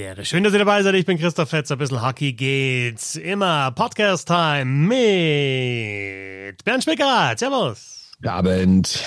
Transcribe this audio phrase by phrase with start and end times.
[0.00, 0.24] Bedere.
[0.24, 0.94] Schön, dass ihr dabei seid.
[0.94, 1.74] Ich bin Christoph Fetzer.
[1.74, 3.16] Ein bisschen Hockey geht's.
[3.16, 7.38] Immer Podcast-Time mit Bernd Schmickerath.
[7.38, 8.10] Servus.
[8.16, 9.04] Guten Abend.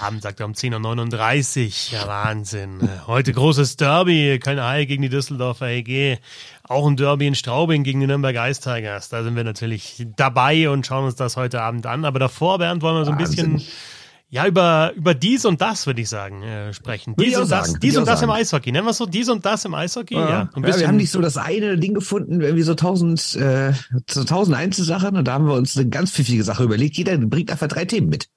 [0.00, 1.98] Abend sagt er um 10.39 Uhr.
[1.98, 2.88] Ja, Wahnsinn.
[3.06, 4.40] Heute großes Derby.
[4.42, 6.16] Kölner Haie gegen die Düsseldorfer EG.
[6.62, 9.10] Auch ein Derby in Straubing gegen die Nürnberg Ice Tigers.
[9.10, 12.06] Da sind wir natürlich dabei und schauen uns das heute Abend an.
[12.06, 13.56] Aber davor, Bernd, wollen wir so ein Wahnsinn.
[13.56, 13.68] bisschen
[14.32, 17.14] ja, über, über dies und das, würde ich sagen, äh, sprechen.
[17.20, 18.32] Dies und das, dies und das sagen.
[18.32, 18.72] im Eishockey.
[18.72, 20.14] Nennen wir es so, dies und das im Eishockey?
[20.14, 23.74] Ja, ja, ja wir haben nicht so das eine Ding gefunden, irgendwie so tausend, äh,
[24.08, 26.96] so tausend Einzelsachen und da haben wir uns eine ganz pfiffige Sache überlegt.
[26.96, 28.30] Jeder bringt einfach drei Themen mit.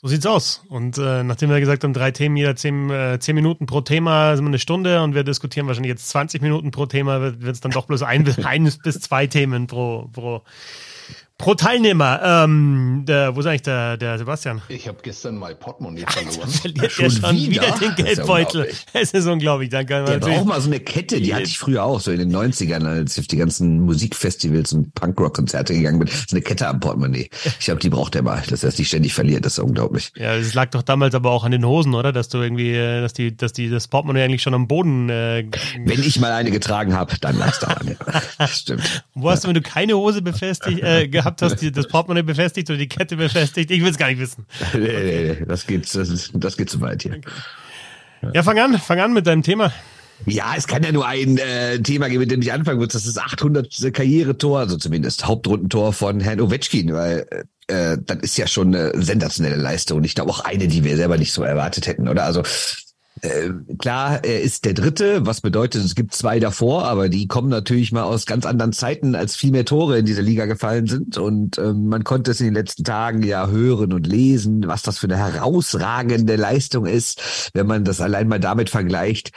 [0.00, 0.62] So sieht's aus.
[0.68, 4.36] Und äh, nachdem wir gesagt haben, drei Themen, jeder zehn, äh, zehn Minuten pro Thema,
[4.36, 7.60] sind wir eine Stunde und wir diskutieren wahrscheinlich jetzt 20 Minuten pro Thema, wird es
[7.60, 10.42] dann doch bloß ein, ein bis zwei Themen pro, pro
[11.38, 14.62] Pro Teilnehmer, ähm, der, wo ist eigentlich der, der Sebastian?
[14.68, 16.48] Ich habe gestern mein Portemonnaie verloren.
[16.48, 17.62] Verliert schon, schon wieder?
[17.62, 18.68] wieder den Geldbeutel.
[18.94, 19.68] Es ist unglaublich.
[19.68, 20.02] Danke.
[20.02, 22.86] Der braucht mal so eine Kette, die hatte ich früher auch, so in den 90ern,
[22.86, 26.08] als ich auf die ganzen Musikfestivals und Punkrock-Konzerte gegangen bin.
[26.08, 27.28] So eine Kette am Portemonnaie.
[27.44, 29.44] Ich glaube, die braucht er mal, dass er es nicht ständig verliert.
[29.44, 30.12] Das ist unglaublich.
[30.16, 32.12] Ja, das lag doch damals aber auch an den Hosen, oder?
[32.12, 35.10] Dass du irgendwie, äh, dass die, dass die das Portemonnaie eigentlich schon am Boden.
[35.10, 35.44] Äh,
[35.84, 37.88] wenn ich mal eine getragen habe, dann lag es daran.
[37.88, 37.96] Ja.
[38.38, 39.04] Das stimmt.
[39.14, 42.22] Und wo hast du, wenn du keine Hose befestigt, äh, gehabt hast, die, das Portemonnaie
[42.22, 43.70] befestigt oder die Kette befestigt?
[43.70, 44.46] Ich will es gar nicht wissen.
[44.74, 47.16] Nee, nee, nee, das geht, das, das geht zu weit hier.
[47.16, 48.32] Okay.
[48.34, 49.72] Ja, fang an, fang an mit deinem Thema.
[50.24, 52.92] Ja, es kann ja nur ein äh, Thema geben, mit dem ich anfangen würde.
[52.92, 57.26] Das ist 800 Karrieretor, also zumindest Hauptrundentor von Herrn Ovechkin, weil
[57.66, 60.02] äh, das ist ja schon eine sensationelle Leistung.
[60.04, 62.24] Ich glaube auch eine, die wir selber nicht so erwartet hätten, oder?
[62.24, 62.42] Also
[63.22, 67.48] äh, klar, er ist der Dritte, was bedeutet, es gibt zwei davor, aber die kommen
[67.48, 71.16] natürlich mal aus ganz anderen Zeiten, als viel mehr Tore in dieser Liga gefallen sind.
[71.16, 74.98] Und ähm, man konnte es in den letzten Tagen ja hören und lesen, was das
[74.98, 79.30] für eine herausragende Leistung ist, wenn man das allein mal damit vergleicht,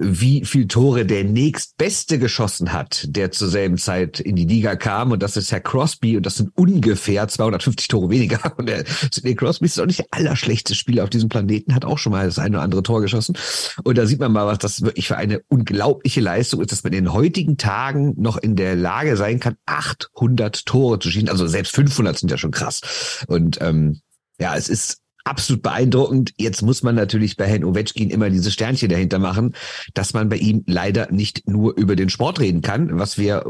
[0.00, 5.10] wie viel Tore der nächstbeste geschossen hat, der zur selben Zeit in die Liga kam.
[5.10, 6.16] Und das ist Herr Crosby.
[6.16, 8.38] Und das sind ungefähr 250 Tore weniger.
[8.58, 11.98] Und der Sidney Crosby ist auch nicht der allerschlechteste Spieler auf diesem Planeten, hat auch
[11.98, 13.36] schon mal das eine oder andere Tor geschossen.
[13.82, 16.92] Und da sieht man mal, was das wirklich für eine unglaubliche Leistung ist, dass man
[16.92, 21.28] in den heutigen Tagen noch in der Lage sein kann, 800 Tore zu schießen.
[21.28, 23.24] Also selbst 500 sind ja schon krass.
[23.26, 24.00] Und ähm,
[24.38, 24.98] ja, es ist
[25.28, 26.32] absolut beeindruckend.
[26.36, 29.54] Jetzt muss man natürlich bei Herrn Ovechkin immer diese Sternchen dahinter machen,
[29.94, 33.44] dass man bei ihm leider nicht nur über den Sport reden kann, was wir,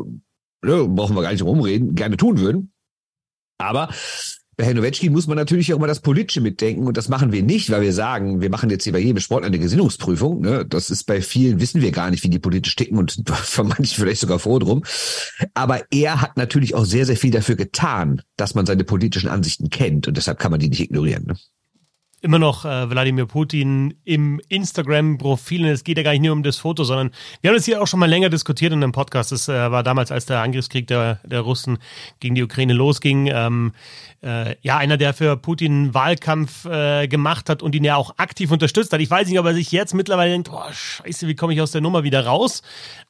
[0.63, 2.73] ne, brauchen wir gar nicht rumreden, gerne tun würden.
[3.59, 3.89] Aber
[4.59, 7.45] bei Herrn Ovechkin muss man natürlich auch immer das Politische mitdenken und das machen wir
[7.45, 10.41] nicht, weil wir sagen, wir machen jetzt hier bei jedem Sport eine Gesinnungsprüfung.
[10.41, 10.67] Ne?
[10.67, 13.95] Das ist bei vielen, wissen wir gar nicht, wie die politisch ticken und von manchen
[13.95, 14.83] vielleicht sogar froh drum.
[15.55, 19.71] Aber er hat natürlich auch sehr, sehr viel dafür getan, dass man seine politischen Ansichten
[19.71, 21.27] kennt und deshalb kann man die nicht ignorieren.
[21.27, 21.37] Ne?
[22.21, 25.67] Immer noch äh, Wladimir Putin im Instagram-Profil.
[25.67, 27.87] Es geht ja gar nicht nur um das Foto, sondern wir haben das hier auch
[27.87, 29.33] schon mal länger diskutiert in einem Podcast.
[29.33, 31.79] Das äh, war damals, als der Angriffskrieg der, der Russen
[32.21, 33.27] gegen die Ukraine losging.
[33.33, 33.73] Ähm,
[34.23, 38.51] äh, ja, einer, der für Putin Wahlkampf äh, gemacht hat und ihn ja auch aktiv
[38.51, 39.01] unterstützt hat.
[39.01, 41.71] Ich weiß nicht, ob er sich jetzt mittlerweile denkt, boah, scheiße, wie komme ich aus
[41.71, 42.63] der Nummer wieder raus?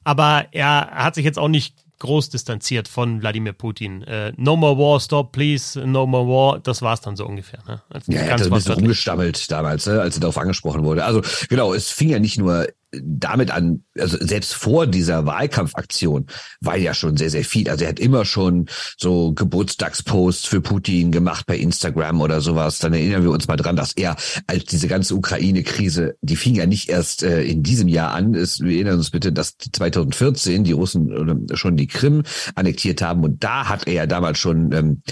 [0.04, 4.02] Aber er hat sich jetzt auch nicht groß distanziert von Wladimir Putin.
[4.02, 6.60] Äh, no more war, stop, please, no more war.
[6.60, 7.60] Das war es dann so ungefähr.
[7.66, 7.82] Ne?
[7.90, 11.04] Also ja, er hat ein bisschen rumgestammelt damals, ne, als er darauf angesprochen wurde.
[11.04, 16.26] Also genau, es fing ja nicht nur damit an, also selbst vor dieser Wahlkampfaktion
[16.60, 17.68] war ja schon sehr, sehr viel.
[17.68, 18.66] Also er hat immer schon
[18.96, 22.78] so Geburtstagsposts für Putin gemacht bei Instagram oder sowas.
[22.78, 24.16] Dann erinnern wir uns mal dran, dass er
[24.46, 28.34] als diese ganze Ukraine-Krise, die fing ja nicht erst äh, in diesem Jahr an.
[28.34, 32.22] Es, wir erinnern uns bitte, dass 2014 die Russen schon die Krim
[32.54, 35.02] annektiert haben und da hat er ja damals schon ähm,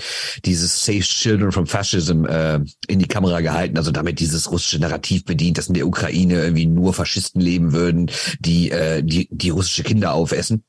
[0.45, 3.77] dieses Save Children from Fascism äh, in die Kamera gehalten.
[3.77, 7.73] Also damit dieses russische Narrativ bedient, dass in der Ukraine irgendwie nur Faschisten leben geben
[7.73, 8.11] würden,
[8.41, 10.65] die, äh, die, die russische Kinder aufessen.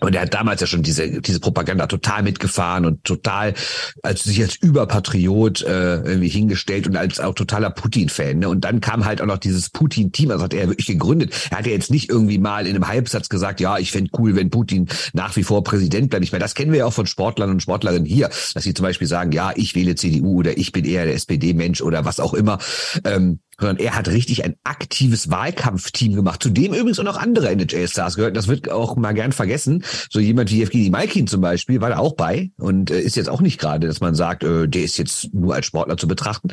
[0.00, 3.54] Und er hat damals ja schon diese, diese Propaganda total mitgefahren und total
[4.02, 8.40] als sich als Überpatriot äh, irgendwie hingestellt und als auch totaler Putin-Fan.
[8.40, 8.48] Ne?
[8.48, 11.32] Und dann kam halt auch noch dieses Putin-Team, also hat er wirklich gegründet.
[11.52, 14.34] Er hat ja jetzt nicht irgendwie mal in einem Halbsatz gesagt, ja, ich fände cool,
[14.34, 16.24] wenn Putin nach wie vor Präsident bleibt.
[16.24, 18.82] Ich meine, das kennen wir ja auch von Sportlern und Sportlerinnen hier, dass sie zum
[18.82, 22.34] Beispiel sagen, ja, ich wähle CDU oder ich bin eher der SPD-Mensch oder was auch
[22.34, 22.58] immer.
[23.04, 27.48] Ähm, sondern er hat richtig ein aktives Wahlkampfteam gemacht, zu dem übrigens auch noch andere
[27.50, 28.36] NHL-Stars gehört.
[28.36, 29.84] Das wird auch mal gern vergessen.
[30.10, 33.28] So jemand wie Evgeny Malkin zum Beispiel war da auch bei und äh, ist jetzt
[33.28, 36.48] auch nicht gerade, dass man sagt, äh, der ist jetzt nur als Sportler zu betrachten.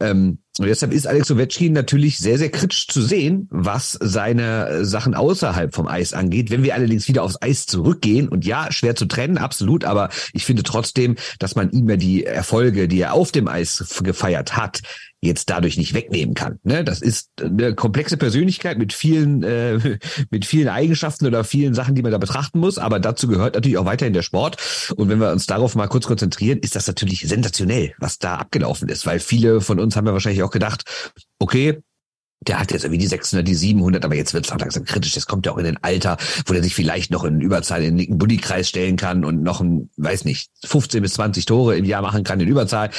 [0.00, 5.14] Ähm, Und deshalb ist Alex Ovechkin natürlich sehr, sehr kritisch zu sehen, was seine Sachen
[5.14, 6.50] außerhalb vom Eis angeht.
[6.50, 10.44] Wenn wir allerdings wieder aufs Eis zurückgehen, und ja, schwer zu trennen, absolut, aber ich
[10.44, 14.82] finde trotzdem, dass man ihm ja die Erfolge, die er auf dem Eis gefeiert hat,
[15.20, 16.58] jetzt dadurch nicht wegnehmen kann.
[16.62, 16.84] Ne?
[16.84, 19.98] Das ist eine komplexe Persönlichkeit mit vielen, äh,
[20.30, 22.78] mit vielen Eigenschaften oder vielen Sachen, die man da betrachten muss.
[22.78, 24.56] Aber dazu gehört natürlich auch weiterhin der Sport.
[24.96, 28.88] Und wenn wir uns darauf mal kurz konzentrieren, ist das natürlich sensationell, was da abgelaufen
[28.88, 29.06] ist.
[29.06, 30.84] Weil viele von uns haben ja wahrscheinlich auch gedacht,
[31.38, 31.82] okay,
[32.40, 35.14] der hat jetzt irgendwie die 600, die 700, aber jetzt wird es auch langsam kritisch.
[35.14, 36.16] Jetzt kommt er auch in ein Alter,
[36.46, 39.90] wo er sich vielleicht noch in Überzahl in den Buddy-Kreis stellen kann und noch ein,
[39.96, 42.90] weiß nicht, 15 bis 20 Tore im Jahr machen kann in Überzahl.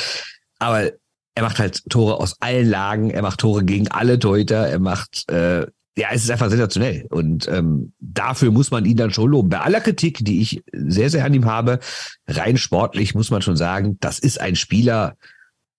[0.60, 0.92] Aber
[1.36, 5.30] er macht halt Tore aus allen Lagen, er macht Tore gegen alle Torhüter, er macht,
[5.31, 5.66] äh,
[5.98, 7.07] ja, es ist einfach sensationell.
[7.10, 9.50] Und ähm, dafür muss man ihn dann schon loben.
[9.50, 11.80] Bei aller Kritik, die ich sehr, sehr an ihm habe,
[12.28, 15.16] rein sportlich muss man schon sagen, das ist ein Spieler,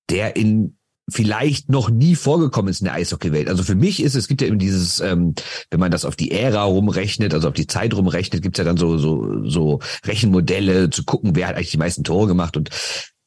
[0.09, 0.79] der in
[1.11, 3.49] vielleicht noch nie vorgekommen ist in der Eishockeywelt.
[3.49, 5.35] Also für mich ist es gibt ja eben dieses, ähm,
[5.71, 8.77] wenn man das auf die Ära rumrechnet, also auf die Zeit rumrechnet, gibt's ja dann
[8.77, 12.71] so so so Rechenmodelle zu gucken, wer hat eigentlich die meisten Tore gemacht und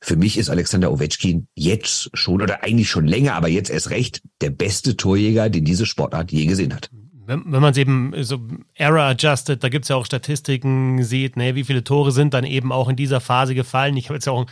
[0.03, 4.21] für mich ist Alexander Ovechkin jetzt schon oder eigentlich schon länger, aber jetzt erst recht
[4.41, 6.89] der beste Torjäger, den diese Sportart je gesehen hat.
[7.25, 8.41] Wenn, wenn man es eben so
[8.73, 12.73] error-adjusted, da gibt es ja auch Statistiken, sieht, ne, wie viele Tore sind dann eben
[12.73, 13.95] auch in dieser Phase gefallen.
[13.95, 14.45] Ich habe jetzt ja auch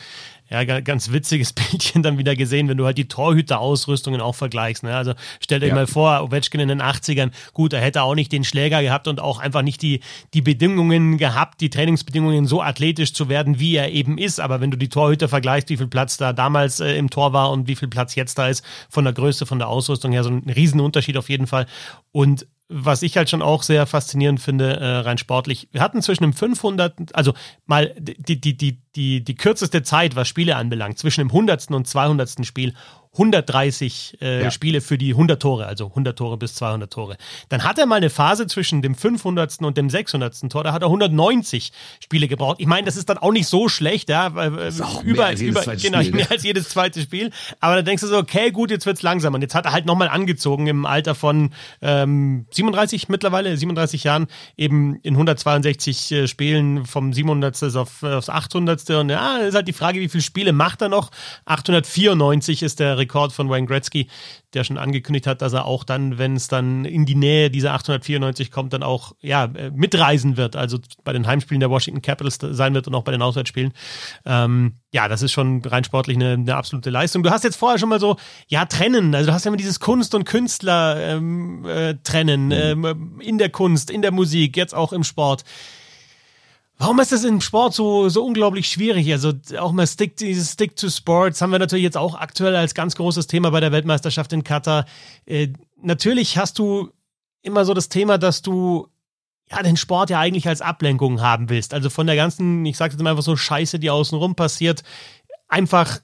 [0.52, 4.84] ja, ganz witziges Bildchen dann wieder gesehen, wenn du halt die Torhüterausrüstungen auch vergleichst.
[4.84, 4.94] Ne?
[4.94, 5.76] Also stell dir ja.
[5.76, 9.22] mal vor, Ovechkin in den 80ern, gut, er hätte auch nicht den Schläger gehabt und
[9.22, 10.02] auch einfach nicht die,
[10.34, 14.42] die Bedingungen gehabt, die Trainingsbedingungen so athletisch zu werden, wie er eben ist.
[14.42, 17.52] Aber wenn du die Torhüter vergleichst, wie viel Platz da damals äh, im Tor war
[17.52, 20.32] und wie viel Platz jetzt da ist, von der Größe, von der Ausrüstung her, so
[20.32, 21.66] ein Riesenunterschied auf jeden Fall.
[22.12, 25.68] Und was ich halt schon auch sehr faszinierend finde, äh, rein sportlich.
[25.72, 27.34] Wir hatten zwischen dem 500, also
[27.66, 31.72] mal die, die, die, die, die kürzeste Zeit, was Spiele anbelangt, zwischen dem 100.
[31.72, 32.46] und 200.
[32.46, 32.74] Spiel
[33.14, 34.52] 130 äh, ja.
[34.52, 37.18] Spiele für die 100 Tore, also 100 Tore bis 200 Tore.
[37.50, 39.62] Dann hat er mal eine Phase zwischen dem 500.
[39.62, 40.50] und dem 600.
[40.50, 42.58] Tor, da hat er 190 Spiele gebraucht.
[42.60, 44.72] Ich meine, das ist dann auch nicht so schlecht, ja, äh,
[45.04, 47.32] über, über genau, Spiel, mehr als jedes zweite Spiel.
[47.60, 49.34] Aber dann denkst du so, okay, gut, jetzt wird's langsam.
[49.34, 51.50] Und jetzt hat er halt nochmal angezogen im Alter von
[51.82, 57.62] ähm, 37 mittlerweile, 37 Jahren, eben in 162 äh, Spielen vom 700.
[57.76, 58.90] auf, aufs 800.
[58.92, 61.12] Und ja, ist halt die Frage, wie viele Spiele macht er noch?
[61.44, 64.08] 894 ist der Rekord von Wayne Gretzky,
[64.54, 67.74] der schon angekündigt hat, dass er auch dann, wenn es dann in die Nähe dieser
[67.74, 72.40] 894 kommt, dann auch ja äh, mitreisen wird, also bei den Heimspielen der Washington Capitals
[72.42, 73.74] sein wird und auch bei den Auswärtsspielen.
[74.26, 77.24] Ähm, ja, das ist schon rein sportlich eine, eine, absolute Leistung.
[77.24, 78.18] Du hast jetzt vorher schon mal so,
[78.48, 79.16] ja, trennen.
[79.16, 82.86] Also du hast ja immer dieses Kunst- und Künstler ähm, äh, trennen mhm.
[82.86, 85.44] ähm, in der Kunst, in der Musik, jetzt auch im Sport.
[86.82, 89.12] Warum ist das im Sport so, so unglaublich schwierig?
[89.12, 92.74] Also auch mal Stick, dieses Stick to Sports haben wir natürlich jetzt auch aktuell als
[92.74, 94.86] ganz großes Thema bei der Weltmeisterschaft in Katar.
[95.28, 95.50] Äh,
[95.80, 96.90] natürlich hast du
[97.44, 98.88] immer so das Thema, dass du
[99.52, 101.76] ja den Sport ja eigentlich als Ablenkung haben willst.
[101.76, 104.82] Also von der ganzen, ich sage jetzt mal einfach so Scheiße, die außenrum passiert,
[105.50, 106.00] einfach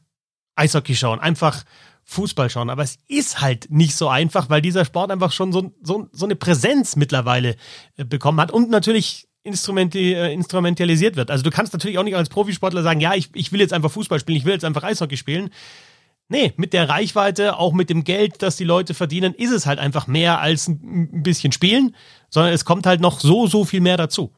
[0.53, 1.63] Eishockey schauen, einfach
[2.03, 2.69] Fußball schauen.
[2.69, 6.25] Aber es ist halt nicht so einfach, weil dieser Sport einfach schon so, so, so
[6.25, 7.55] eine Präsenz mittlerweile
[7.95, 11.31] äh, bekommen hat und natürlich instrumenti äh, instrumentalisiert wird.
[11.31, 13.91] Also du kannst natürlich auch nicht als Profisportler sagen, ja, ich, ich will jetzt einfach
[13.91, 15.49] Fußball spielen, ich will jetzt einfach Eishockey spielen.
[16.29, 19.79] Nee, mit der Reichweite, auch mit dem Geld, das die Leute verdienen, ist es halt
[19.79, 21.95] einfach mehr als ein bisschen spielen,
[22.29, 24.33] sondern es kommt halt noch so, so viel mehr dazu.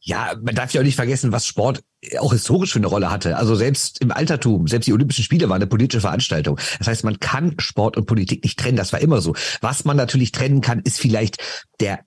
[0.00, 1.82] Ja, man darf ja auch nicht vergessen, was Sport
[2.18, 3.36] auch historisch für eine Rolle hatte.
[3.36, 6.60] Also selbst im Altertum, selbst die Olympischen Spiele waren eine politische Veranstaltung.
[6.78, 8.76] Das heißt, man kann Sport und Politik nicht trennen.
[8.76, 9.34] Das war immer so.
[9.62, 11.38] Was man natürlich trennen kann, ist vielleicht
[11.80, 12.00] der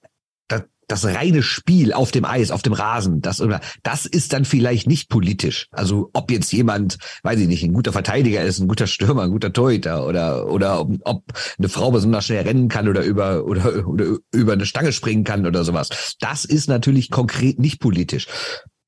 [0.87, 3.43] das reine Spiel auf dem Eis, auf dem Rasen, das,
[3.83, 5.67] das ist dann vielleicht nicht politisch.
[5.71, 9.31] Also ob jetzt jemand, weiß ich nicht, ein guter Verteidiger ist, ein guter Stürmer, ein
[9.31, 11.23] guter Torhüter oder oder ob, ob
[11.57, 15.45] eine Frau besonders schnell rennen kann oder über oder oder über eine Stange springen kann
[15.45, 15.89] oder sowas.
[16.19, 18.27] Das ist natürlich konkret nicht politisch.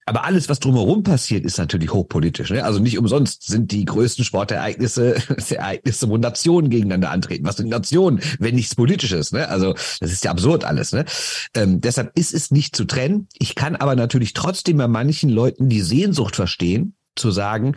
[0.10, 2.50] Aber alles, was drumherum passiert, ist natürlich hochpolitisch.
[2.50, 2.64] Ne?
[2.66, 5.18] Also nicht umsonst sind die größten Sportereignisse
[5.52, 7.46] Ereignisse, wo Nationen gegeneinander antreten.
[7.46, 9.32] Was sind Nationen, wenn nichts Politisches?
[9.34, 9.48] Ne?
[9.48, 10.94] Also das ist ja absurd alles.
[10.94, 11.06] Ne?
[11.54, 13.28] Ähm, deshalb ist es nicht zu trennen.
[13.38, 17.76] Ich kann aber natürlich trotzdem bei manchen Leuten die Sehnsucht verstehen, zu sagen,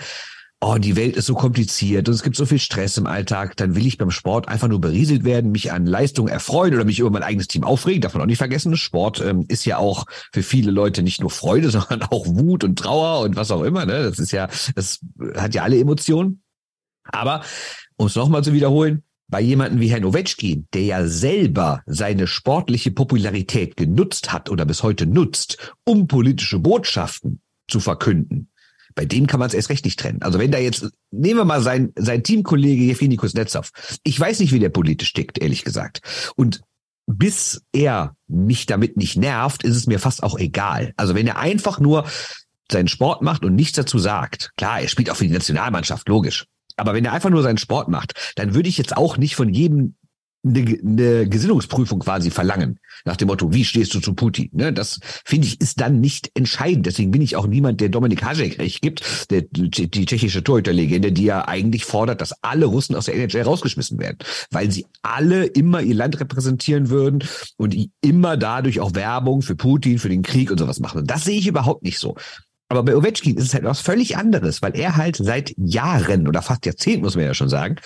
[0.63, 3.75] oh, die Welt ist so kompliziert und es gibt so viel Stress im Alltag, dann
[3.75, 7.11] will ich beim Sport einfach nur berieselt werden, mich an Leistung erfreuen oder mich über
[7.11, 8.01] mein eigenes Team aufregen.
[8.01, 11.31] Darf man auch nicht vergessen, Sport ähm, ist ja auch für viele Leute nicht nur
[11.31, 13.85] Freude, sondern auch Wut und Trauer und was auch immer.
[13.87, 14.05] Ne?
[14.05, 15.01] Das ist ja, das
[15.35, 16.43] hat ja alle Emotionen.
[17.05, 17.43] Aber,
[17.97, 22.93] um es nochmal zu wiederholen, bei jemanden wie Herrn Ovechkin, der ja selber seine sportliche
[22.93, 28.52] Popularität genutzt hat oder bis heute nutzt, um politische Botschaften zu verkünden,
[28.95, 30.23] Bei dem kann man es erst recht nicht trennen.
[30.23, 33.71] Also wenn da jetzt, nehmen wir mal sein, sein Teamkollege Jefini Kuznetsov.
[34.03, 36.01] Ich weiß nicht, wie der politisch tickt, ehrlich gesagt.
[36.37, 36.61] Und
[37.07, 40.93] bis er mich damit nicht nervt, ist es mir fast auch egal.
[40.97, 42.07] Also wenn er einfach nur
[42.71, 46.47] seinen Sport macht und nichts dazu sagt, klar, er spielt auch für die Nationalmannschaft, logisch.
[46.77, 49.53] Aber wenn er einfach nur seinen Sport macht, dann würde ich jetzt auch nicht von
[49.53, 49.97] jedem
[50.45, 52.79] eine, eine Gesinnungsprüfung quasi verlangen.
[53.05, 54.51] Nach dem Motto, wie stehst du zu Putin?
[54.53, 56.87] Ne, das finde ich ist dann nicht entscheidend.
[56.87, 61.25] Deswegen bin ich auch niemand, der Dominik Hasek recht gibt, der, die tschechische Torhüterlegende, die
[61.25, 64.19] ja eigentlich fordert, dass alle Russen aus der NHL rausgeschmissen werden,
[64.51, 67.25] weil sie alle immer ihr Land repräsentieren würden
[67.57, 71.01] und immer dadurch auch Werbung für Putin, für den Krieg und sowas machen.
[71.01, 72.17] Und das sehe ich überhaupt nicht so.
[72.69, 76.41] Aber bei Ovechkin ist es halt was völlig anderes, weil er halt seit Jahren oder
[76.41, 77.77] fast Jahrzehnten, muss man ja schon sagen,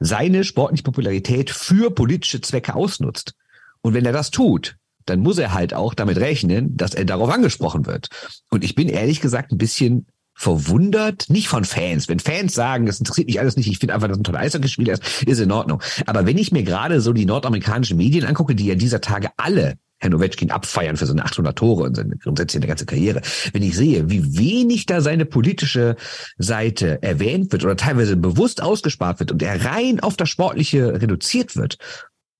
[0.00, 3.34] seine sportliche Popularität für politische Zwecke ausnutzt.
[3.80, 4.76] Und wenn er das tut,
[5.06, 8.08] dann muss er halt auch damit rechnen, dass er darauf angesprochen wird.
[8.50, 12.08] Und ich bin ehrlich gesagt ein bisschen verwundert, nicht von Fans.
[12.08, 14.92] Wenn Fans sagen, das interessiert mich alles nicht, ich finde einfach, dass ein toller Eishockeyspieler
[14.92, 15.82] ist, ist in Ordnung.
[16.06, 19.78] Aber wenn ich mir gerade so die nordamerikanischen Medien angucke, die ja dieser Tage alle
[19.98, 23.20] Herrn Ovechkin abfeiern für seine 800 Tore und seine grundsätzlich eine ganze Karriere.
[23.52, 25.96] Wenn ich sehe, wie wenig da seine politische
[26.38, 31.56] Seite erwähnt wird oder teilweise bewusst ausgespart wird und er rein auf das Sportliche reduziert
[31.56, 31.78] wird,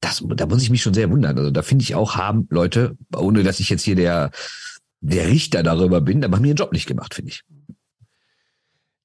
[0.00, 1.36] das, da muss ich mich schon sehr wundern.
[1.36, 4.30] Also da finde ich auch, haben Leute, ohne dass ich jetzt hier der,
[5.00, 7.42] der Richter darüber bin, da haben mir den Job nicht gemacht, finde ich.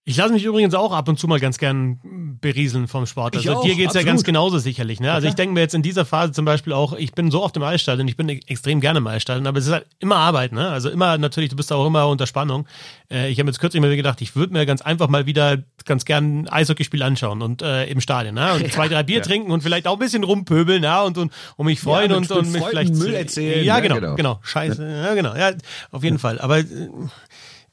[0.06, 3.38] Ich lasse mich übrigens auch ab und zu mal ganz gern berieseln vom Sport.
[3.38, 4.06] Also auch, dir geht's absolut.
[4.06, 5.00] ja ganz genauso sicherlich.
[5.00, 5.14] Ne?
[5.14, 7.56] Also ich denke mir jetzt in dieser Phase zum Beispiel auch, ich bin so oft
[7.56, 10.52] im Eisstadion, ich bin extrem gerne im Eisstadion, aber es ist halt immer Arbeit.
[10.52, 10.68] Ne?
[10.68, 12.68] Also immer natürlich, du bist auch immer unter Spannung.
[13.10, 16.04] Äh, ich habe jetzt kürzlich mal gedacht, ich würde mir ganz einfach mal wieder ganz
[16.04, 18.36] gern ein Eishockeyspiel anschauen und äh, im Stadion.
[18.36, 18.56] Ne?
[18.56, 19.24] Und zwei, drei Bier ja.
[19.24, 21.02] trinken und vielleicht auch ein bisschen rumpöbeln ja?
[21.04, 22.94] und, und, und mich freuen ja, und, und mich vielleicht...
[22.94, 23.64] Müll erzählen.
[23.64, 24.16] Ja, genau, genau.
[24.16, 24.40] genau.
[24.44, 25.34] Scheiße, ja, genau.
[25.34, 25.54] Ja,
[25.92, 26.42] auf jeden Fall.
[26.42, 26.60] Aber...
[26.60, 26.90] Äh,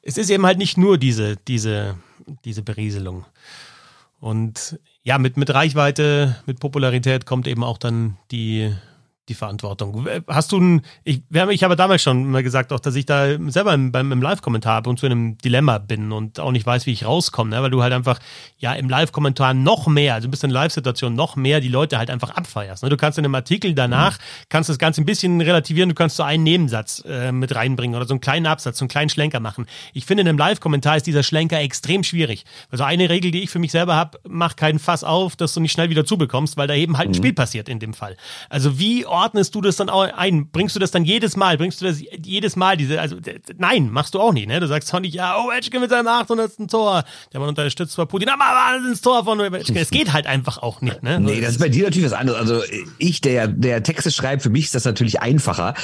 [0.03, 1.97] es ist eben halt nicht nur diese, diese,
[2.45, 3.25] diese Berieselung.
[4.21, 8.75] Und ja, mit, mit Reichweite, mit Popularität kommt eben auch dann die,
[9.31, 10.07] die Verantwortung.
[10.27, 13.73] Hast du ein, ich, ich habe damals schon mal gesagt, auch, dass ich da selber
[13.73, 16.85] im, beim, im Live-Kommentar ab und zu in einem Dilemma bin und auch nicht weiß,
[16.87, 17.63] wie ich rauskomme, ne?
[17.63, 18.19] weil du halt einfach
[18.59, 22.11] ja im Live-Kommentar noch mehr, also du bist in Live-Situation noch mehr die Leute halt
[22.11, 22.83] einfach abfeierst.
[22.83, 22.89] Ne?
[22.89, 24.45] Du kannst in einem Artikel danach, mhm.
[24.49, 28.07] kannst das Ganze ein bisschen relativieren, du kannst so einen Nebensatz äh, mit reinbringen oder
[28.07, 29.67] so einen kleinen Absatz, so einen kleinen Schlenker machen.
[29.95, 32.45] Ich finde, in einem Live-Kommentar ist dieser Schlenker extrem schwierig.
[32.71, 35.61] Also eine Regel, die ich für mich selber habe, mach keinen Fass auf, dass du
[35.61, 37.17] nicht schnell wieder zubekommst, weil da eben halt ein mhm.
[37.17, 38.17] Spiel passiert in dem Fall.
[38.49, 40.51] Also wie ordnest du das dann auch ein?
[40.51, 41.57] Bringst du das dann jedes Mal?
[41.57, 42.77] Bringst du das jedes Mal?
[42.77, 43.17] Diese, also
[43.59, 44.49] nein, machst du auch nicht.
[44.49, 44.61] Ne?
[44.61, 46.71] Du sagst auch nicht, ja, oh, Ovechkin mit seinem 800.
[46.71, 47.05] Tor.
[47.33, 49.77] Der Mann unterstützt zwar Putin, aber wahnsinns Tor von Ovechkin.
[49.77, 51.03] Es geht halt einfach auch nicht.
[51.03, 51.21] Ne?
[51.21, 52.41] Nee, das ist bei dir natürlich was anderes.
[52.41, 52.63] Also
[52.99, 55.75] ich, der, der Texte schreibt, für mich ist das natürlich einfacher.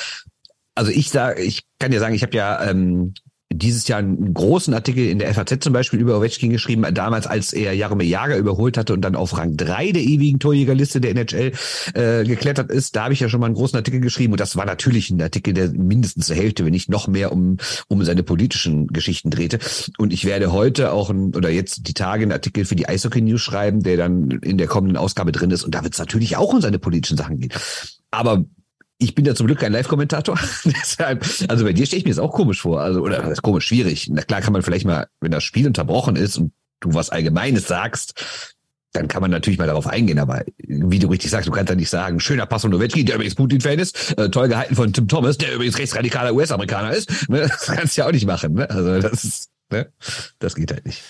[0.75, 3.15] Also ich sage, ich kann dir sagen, ich habe ja ähm,
[3.59, 7.53] dieses Jahr einen großen Artikel in der FAZ zum Beispiel über Ovechkin geschrieben, damals als
[7.53, 11.53] er Jaromir Jager überholt hatte und dann auf Rang 3 der ewigen Torjägerliste der NHL
[11.95, 12.97] äh, geklettert ist.
[12.97, 15.21] Da habe ich ja schon mal einen großen Artikel geschrieben und das war natürlich ein
[15.21, 17.57] Artikel, der mindestens zur Hälfte, wenn nicht noch mehr um,
[17.89, 19.59] um seine politischen Geschichten drehte.
[19.99, 23.21] Und ich werde heute auch ein, oder jetzt die Tage einen Artikel für die Eishockey
[23.21, 26.37] News schreiben, der dann in der kommenden Ausgabe drin ist und da wird es natürlich
[26.37, 27.53] auch um seine politischen Sachen gehen.
[28.11, 28.45] Aber
[28.99, 30.39] ich bin ja zum Glück kein Live-Kommentator.
[30.65, 32.81] Deshalb, also bei dir stelle ich mir das auch komisch vor.
[32.81, 34.09] Also, oder das ist komisch, schwierig.
[34.11, 37.67] Na klar kann man vielleicht mal, wenn das Spiel unterbrochen ist und du was Allgemeines
[37.67, 38.47] sagst,
[38.93, 41.77] dann kann man natürlich mal darauf eingehen, aber wie du richtig sagst, du kannst ja
[41.77, 45.07] nicht sagen, schöner Pass von Nowitzki, der übrigens Putin-Fan ist, äh, toll gehalten von Tim
[45.07, 47.29] Thomas, der übrigens rechtsradikaler US-Amerikaner ist.
[47.29, 47.41] Ne?
[47.49, 48.55] Das kannst du ja auch nicht machen.
[48.55, 48.71] Ne?
[48.71, 49.93] Also das ist, ne?
[50.39, 51.03] das geht halt nicht.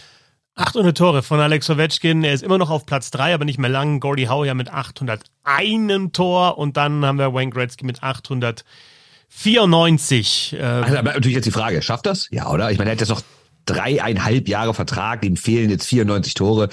[0.56, 2.24] 800 Tore von Alex Ovechkin.
[2.24, 4.00] Er ist immer noch auf Platz 3, aber nicht mehr lang.
[4.00, 10.56] Gordy Howe ja mit 801 Tor und dann haben wir Wayne Gretzky mit 894.
[10.58, 12.28] Äh, also natürlich jetzt die Frage, schafft das?
[12.30, 12.70] Ja, oder?
[12.70, 13.20] Ich meine, er hat jetzt noch
[13.66, 16.70] dreieinhalb Jahre Vertrag, ihm fehlen jetzt 94 Tore.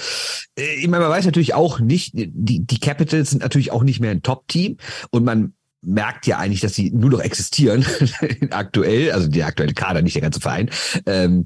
[0.58, 4.00] Äh, ich meine, man weiß natürlich auch nicht, die, die Capitals sind natürlich auch nicht
[4.00, 4.78] mehr ein Top-Team
[5.10, 7.84] und man merkt ja eigentlich, dass sie nur noch existieren
[8.50, 10.70] aktuell, also der aktuelle Kader, nicht der ganze Verein.
[11.04, 11.44] Ähm,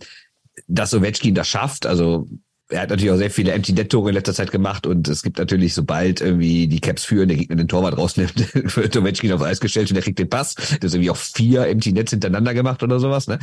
[0.67, 1.87] dass Ovechkin das schafft.
[1.87, 2.27] Also
[2.71, 5.23] er hat natürlich auch sehr viele Empty Net Tore in letzter Zeit gemacht und es
[5.23, 9.45] gibt natürlich, sobald irgendwie die Caps führen, der Gegner den Torwart rausnimmt, wird Ovechkin aufs
[9.45, 10.55] Eis gestellt und er kriegt den Pass.
[10.55, 13.27] Das ist irgendwie auch vier Empty Nets hintereinander gemacht oder sowas.
[13.27, 13.39] Ne?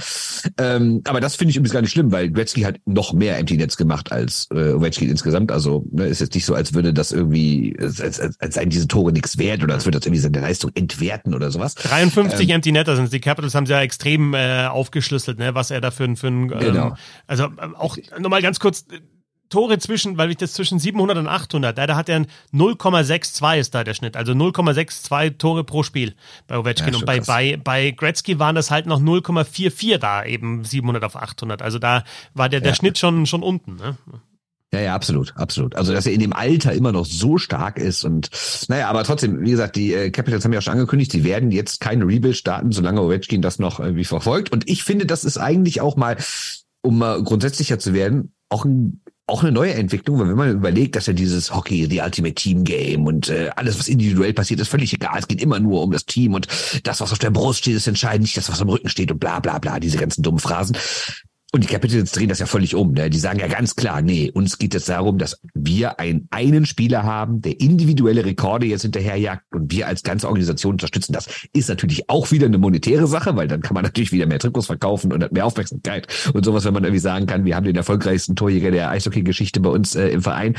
[0.59, 3.57] Ähm, aber das finde ich übrigens gar nicht schlimm, weil Gretzky hat noch mehr Empty
[3.57, 5.51] Nets gemacht als äh, Ovechkin insgesamt.
[5.51, 8.87] Also ne, ist jetzt nicht so, als würde das irgendwie, als, als, als seien diese
[8.87, 11.73] Tore nichts wert oder als würde das irgendwie seine Leistung entwerten oder sowas.
[11.73, 15.71] 53 ähm, Empty Netter sind Die Capitals haben sie ja extrem äh, aufgeschlüsselt, ne, was
[15.71, 16.95] er da für, für ein, ähm, genau.
[17.25, 18.85] also äh, auch nochmal ganz kurz
[19.49, 23.75] Tore zwischen, weil ich das zwischen 700 und 800, da, da hat er 0,62 ist
[23.75, 26.15] da der Schnitt, also 0,62 Tore pro Spiel
[26.47, 30.63] bei Ovechkin ja, und bei, bei, bei Gretzky waren das halt noch 0,44 da eben
[30.63, 32.75] 700 auf 800, also da war der, der ja.
[32.75, 33.75] Schnitt schon, schon unten.
[33.75, 33.97] Ne?
[34.75, 35.75] Ja, ja, absolut, absolut.
[35.75, 38.29] Also, dass er in dem Alter immer noch so stark ist und
[38.67, 41.79] naja, aber trotzdem, wie gesagt, die äh, Capitals haben ja schon angekündigt, sie werden jetzt
[41.79, 44.51] keine Rebuild starten, solange Ovechkin das noch irgendwie verfolgt.
[44.51, 46.17] Und ich finde, das ist eigentlich auch mal,
[46.81, 50.95] um mal grundsätzlicher zu werden, auch ein auch eine neue Entwicklung, weil wenn man überlegt,
[50.95, 54.67] dass ja dieses Hockey, die Ultimate Team Game und äh, alles, was individuell passiert, ist
[54.67, 55.17] völlig egal.
[55.17, 56.47] Es geht immer nur um das Team und
[56.83, 59.19] das, was auf der Brust steht, ist entscheidend, nicht das, was am Rücken steht und
[59.19, 60.77] bla bla bla, diese ganzen dummen Phrasen.
[61.55, 62.91] Und die Capitals drehen das ja völlig um.
[62.91, 63.09] Ne?
[63.09, 67.03] Die sagen ja ganz klar, nee, uns geht es darum, dass wir einen, einen Spieler
[67.03, 71.13] haben, der individuelle Rekorde jetzt hinterherjagt und wir als ganze Organisation unterstützen.
[71.13, 74.39] Das ist natürlich auch wieder eine monetäre Sache, weil dann kann man natürlich wieder mehr
[74.39, 77.63] Trikots verkaufen und hat mehr Aufmerksamkeit und sowas, wenn man irgendwie sagen kann, wir haben
[77.63, 80.57] den erfolgreichsten Torjäger der Eishockey-Geschichte bei uns äh, im Verein.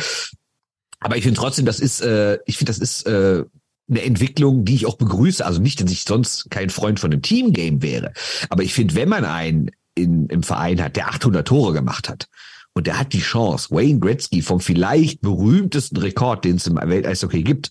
[1.01, 3.45] Aber ich finde trotzdem, das ist, äh, ich finde, das ist äh,
[3.91, 5.45] eine Entwicklung, die ich auch begrüße.
[5.45, 8.15] Also nicht, dass ich sonst kein Freund von einem Teamgame wäre.
[8.49, 12.29] Aber ich finde, wenn man einen in, im Verein hat, der 800 Tore gemacht hat.
[12.75, 17.43] Und der hat die Chance, Wayne Gretzky vom vielleicht berühmtesten Rekord, den es im Welteishockey
[17.43, 17.71] gibt,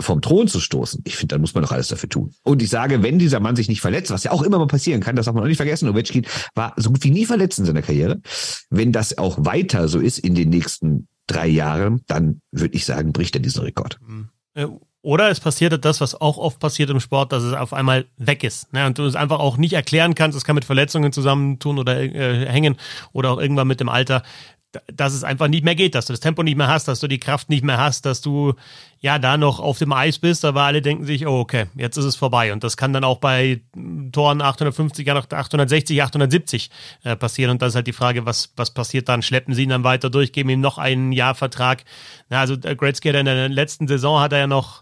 [0.00, 1.00] vom Thron zu stoßen.
[1.04, 2.34] Ich finde, da muss man doch alles dafür tun.
[2.42, 5.00] Und ich sage, wenn dieser Mann sich nicht verletzt, was ja auch immer mal passieren
[5.00, 7.64] kann, das darf man auch nicht vergessen, Ovechkin war so gut wie nie verletzt in
[7.64, 8.20] seiner Karriere.
[8.68, 13.12] Wenn das auch weiter so ist in den nächsten drei Jahren, dann würde ich sagen,
[13.12, 13.98] bricht er diesen Rekord.
[14.06, 14.28] Mhm.
[15.02, 18.44] Oder es passiert das, was auch oft passiert im Sport, dass es auf einmal weg
[18.44, 18.72] ist.
[18.72, 18.86] Ne?
[18.86, 20.36] Und du es einfach auch nicht erklären kannst.
[20.36, 22.76] Es kann mit Verletzungen zusammentun oder äh, hängen
[23.12, 24.22] oder auch irgendwann mit dem Alter
[24.86, 27.06] dass es einfach nicht mehr geht, dass du das Tempo nicht mehr hast, dass du
[27.06, 28.54] die Kraft nicht mehr hast, dass du
[29.00, 32.04] ja da noch auf dem Eis bist, aber alle denken sich, oh okay, jetzt ist
[32.04, 32.52] es vorbei.
[32.52, 33.60] Und das kann dann auch bei
[34.12, 36.70] Toren 850, 860, 870
[37.04, 37.50] äh, passieren.
[37.50, 39.22] Und das ist halt die Frage, was, was passiert dann?
[39.22, 41.84] Schleppen sie ihn dann weiter durch, geben ihm noch einen Jahr Vertrag?
[42.30, 44.81] Na, also äh, Gretzky hat in der letzten Saison hat er ja noch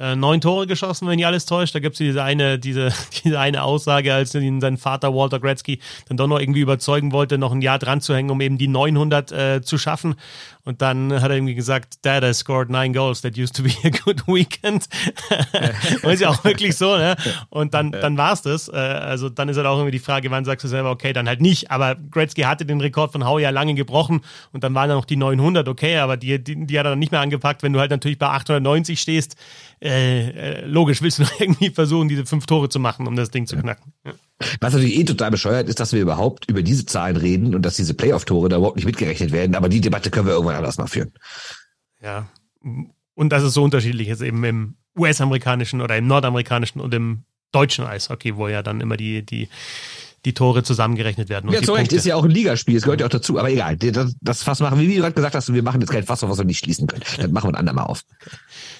[0.00, 1.74] äh, neun Tore geschossen, wenn ich alles täuscht.
[1.74, 2.90] Da gibt es diese eine, diese,
[3.24, 7.36] diese eine Aussage, als ihn sein Vater Walter Gretzky dann doch noch irgendwie überzeugen wollte,
[7.36, 10.14] noch ein Jahr dran zu hängen, um eben die 900 äh, zu schaffen.
[10.64, 13.22] Und dann hat er irgendwie gesagt, Dad, I scored nine goals.
[13.22, 14.88] That used to be a good weekend.
[16.02, 17.16] und ist ja auch wirklich so, ne?
[17.48, 18.68] Und dann, dann war's das.
[18.68, 21.28] Äh, also dann ist halt auch irgendwie die Frage, wann sagst du selber, okay, dann
[21.28, 21.70] halt nicht.
[21.70, 24.20] Aber Gretzky hatte den Rekord von Hau ja lange gebrochen
[24.52, 26.98] und dann waren da noch die 900, okay, aber die, die, die hat er dann
[26.98, 27.62] nicht mehr angepackt.
[27.62, 29.36] Wenn du halt natürlich bei 890 stehst,
[29.82, 33.30] äh, äh, logisch willst du noch irgendwie versuchen, diese fünf Tore zu machen, um das
[33.30, 33.92] Ding zu knacken.
[34.04, 34.12] Ja.
[34.60, 37.76] Was natürlich eh total bescheuert ist, dass wir überhaupt über diese Zahlen reden und dass
[37.76, 39.54] diese Playoff-Tore da überhaupt nicht mitgerechnet werden.
[39.54, 41.12] Aber die Debatte können wir irgendwann anders mal führen.
[42.02, 42.28] Ja.
[43.14, 47.84] Und dass es so unterschiedlich ist eben im US-amerikanischen oder im nordamerikanischen und im deutschen
[47.86, 49.48] Eishockey, wo ja dann immer die, die,
[50.24, 51.50] die Tore zusammengerechnet werden.
[51.50, 53.76] ja, zu Recht, ist ja auch ein Ligaspiel, es gehört ja auch dazu, aber egal,
[53.76, 56.38] das, das Fass machen, wie du gerade gesagt hast, wir machen jetzt kein Fass, was
[56.38, 57.02] wir nicht schließen können.
[57.16, 58.04] Das machen wir ein andermal auf.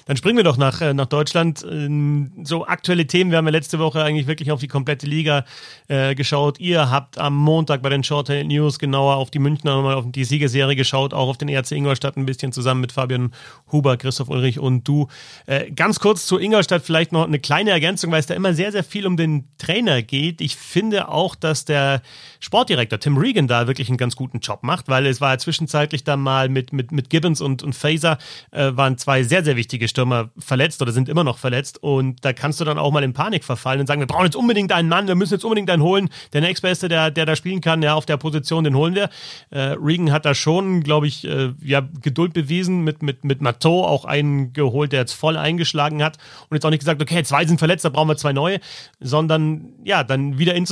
[0.05, 1.65] Dann springen wir doch nach, äh, nach Deutschland.
[1.69, 3.31] Ähm, so aktuelle Themen.
[3.31, 5.45] Wir haben ja letzte Woche eigentlich wirklich auf die komplette Liga
[5.87, 6.59] äh, geschaut.
[6.59, 10.23] Ihr habt am Montag bei den Shorthand News genauer auf die Münchner nochmal auf die
[10.23, 13.31] Siegerserie geschaut, auch auf den ERC Ingolstadt ein bisschen zusammen mit Fabian
[13.71, 15.07] Huber, Christoph Ulrich und du.
[15.45, 18.71] Äh, ganz kurz zu Ingolstadt vielleicht noch eine kleine Ergänzung, weil es da immer sehr,
[18.71, 20.41] sehr viel um den Trainer geht.
[20.41, 22.01] Ich finde auch, dass der
[22.39, 26.03] Sportdirektor Tim Regan da wirklich einen ganz guten Job macht, weil es war ja zwischenzeitlich
[26.03, 28.17] dann mal mit, mit, mit Gibbons und, und Faser
[28.51, 31.81] äh, waren zwei sehr, sehr wichtige Stürmer verletzt oder sind immer noch verletzt.
[31.81, 34.35] Und da kannst du dann auch mal in Panik verfallen und sagen, wir brauchen jetzt
[34.35, 36.09] unbedingt einen Mann, wir müssen jetzt unbedingt einen holen.
[36.33, 39.09] Der nächstbeste, der, der da spielen kann, ja, auf der Position, den holen wir.
[39.49, 43.85] Äh, Regan hat da schon, glaube ich, äh, ja, Geduld bewiesen, mit, mit, mit Matteau
[43.85, 46.17] auch einen geholt, der jetzt voll eingeschlagen hat.
[46.49, 48.59] Und jetzt auch nicht gesagt, okay, zwei sind verletzt, da brauchen wir zwei neue,
[48.99, 50.65] sondern ja, dann wieder in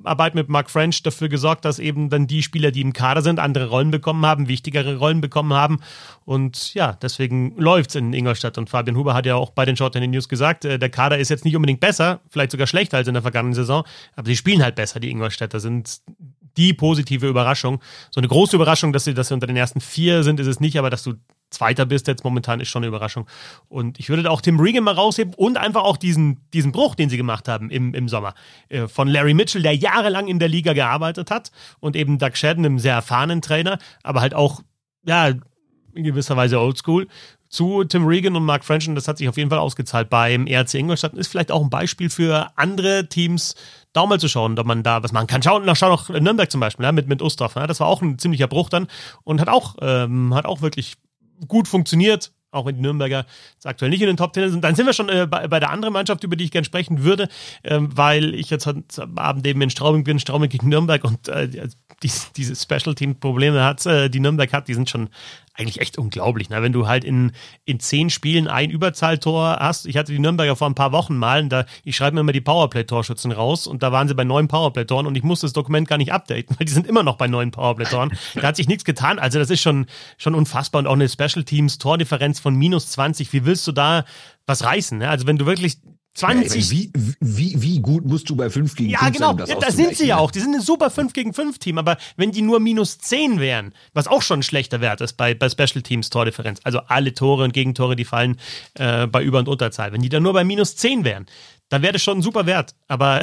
[0.00, 3.38] Zusammenarbeit mit Mark French dafür gesorgt, dass eben dann die Spieler, die im Kader sind,
[3.38, 5.80] andere Rollen bekommen haben, wichtigere Rollen bekommen haben.
[6.24, 8.58] Und ja, deswegen läuft es in Ingolstadt.
[8.58, 11.28] Und Fabian Huber hat ja auch bei den Short News gesagt, äh, der Kader ist
[11.28, 13.84] jetzt nicht unbedingt besser, vielleicht sogar schlechter als in der vergangenen Saison,
[14.16, 16.00] aber sie spielen halt besser, die Ingolstädter sind
[16.56, 17.80] die positive Überraschung.
[18.10, 20.60] So eine große Überraschung, dass sie, dass sie unter den ersten vier sind, ist es
[20.60, 21.14] nicht, aber dass du
[21.50, 23.26] Zweiter bist jetzt momentan ist schon eine Überraschung.
[23.68, 26.94] Und ich würde da auch Tim Regan mal rausheben und einfach auch diesen, diesen Bruch,
[26.94, 28.34] den sie gemacht haben im, im Sommer.
[28.68, 32.64] Äh, von Larry Mitchell, der jahrelang in der Liga gearbeitet hat und eben Doug Shadden,
[32.64, 34.62] einem sehr erfahrenen Trainer, aber halt auch,
[35.04, 35.32] ja,
[35.92, 37.08] in gewisser Weise oldschool
[37.50, 40.46] zu Tim Regan und Mark French und das hat sich auf jeden Fall ausgezahlt beim
[40.46, 41.14] RC Ingolstadt.
[41.14, 43.56] Ist vielleicht auch ein Beispiel für andere Teams,
[43.92, 45.42] da mal zu schauen, ob man da was machen kann.
[45.42, 47.56] Schau, nach, schau Nürnberg zum Beispiel, ja, mit, mit Ustorf.
[47.56, 48.86] Ja, das war auch ein ziemlicher Bruch dann
[49.24, 50.94] und hat auch, ähm, hat auch wirklich
[51.48, 52.32] gut funktioniert.
[52.52, 54.64] Auch wenn die Nürnberger jetzt aktuell nicht in den Top Ten sind.
[54.64, 57.04] Dann sind wir schon äh, bei, bei, der anderen Mannschaft, über die ich gerne sprechen
[57.04, 57.28] würde,
[57.62, 58.82] ähm, weil ich jetzt heute
[59.14, 61.68] Abend eben in Straubing bin, Straubing gegen Nürnberg und äh,
[62.02, 65.10] diese, diese Special Team Probleme hat, äh, die Nürnberg hat, die sind schon
[65.54, 66.48] eigentlich echt unglaublich.
[66.48, 66.62] Ne?
[66.62, 67.32] Wenn du halt in,
[67.64, 71.46] in zehn Spielen ein Überzahltor hast, ich hatte die Nürnberger vor ein paar Wochen mal,
[71.48, 75.06] da, ich schreibe mir immer die Powerplay-Torschützen raus und da waren sie bei neun Powerplay-Toren
[75.06, 77.50] und ich musste das Dokument gar nicht updaten, weil die sind immer noch bei neun
[77.50, 78.12] Powerplay-Toren.
[78.34, 79.18] da hat sich nichts getan.
[79.18, 79.86] Also das ist schon,
[80.16, 83.32] schon unfassbar und auch eine Special Teams Tordifferenz von minus 20.
[83.32, 84.04] Wie willst du da
[84.46, 84.98] was reißen?
[84.98, 85.08] Ne?
[85.10, 85.78] Also wenn du wirklich
[86.14, 86.64] 20.
[86.64, 89.26] Ja, wie, wie, wie gut musst du bei 5 gegen 5 Ja, genau.
[89.26, 90.30] sein, um das ja, da sind sie ja auszugleichen, auch.
[90.30, 91.78] Die sind ein super 5 gegen 5 Team.
[91.78, 95.34] Aber wenn die nur minus 10 wären, was auch schon ein schlechter Wert ist bei,
[95.34, 98.38] bei Special Teams Tordifferenz, also alle Tore und Gegentore, die fallen
[98.74, 99.92] äh, bei Über- und Unterzahl.
[99.92, 101.26] Wenn die dann nur bei minus 10 wären,
[101.68, 102.74] dann wäre das schon ein super Wert.
[102.88, 103.20] Aber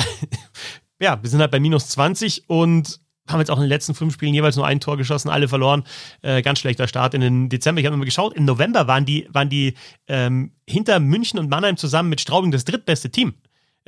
[1.01, 4.13] ja, wir sind halt bei minus 20 und haben jetzt auch in den letzten fünf
[4.13, 5.83] Spielen jeweils nur ein Tor geschossen, alle verloren.
[6.21, 7.81] Äh, ganz schlechter Start in den Dezember.
[7.81, 9.73] Ich habe mal geschaut, im November waren die, waren die
[10.07, 13.33] ähm, hinter München und Mannheim zusammen mit Straubing das drittbeste Team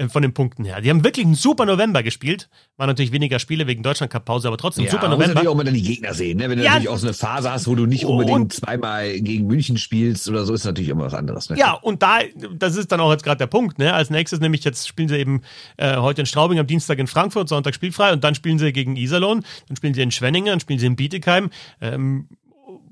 [0.08, 0.80] von den Punkten her.
[0.80, 2.48] Die haben wirklich einen super November gespielt.
[2.78, 5.28] Waren natürlich weniger Spiele wegen Deutschland-Cup-Pause, aber trotzdem Ja, super November.
[5.28, 6.38] natürlich auch mal dann die Gegner sehen.
[6.38, 6.50] Ne?
[6.50, 6.70] Wenn du Ja.
[6.70, 10.30] natürlich auch so eine Phase hast, wo du nicht unbedingt Und- zweimal gegen München spielst
[10.30, 11.50] oder so, ist natürlich immer was anderes.
[11.50, 11.58] Ne?
[11.58, 12.20] Ja, und da,
[12.56, 13.78] das ist dann auch jetzt gerade der Punkt.
[13.80, 13.94] Ne?
[13.94, 15.42] Als nächstes nämlich, jetzt spielen sie eben
[15.76, 18.96] äh, heute in Straubing, am Dienstag in Frankfurt, Sonntag spielfrei und dann spielen sie gegen
[18.96, 21.50] Iserlohn, dann spielen sie in Schwenningen, dann spielen sie in Bietigheim,
[21.82, 22.28] ähm,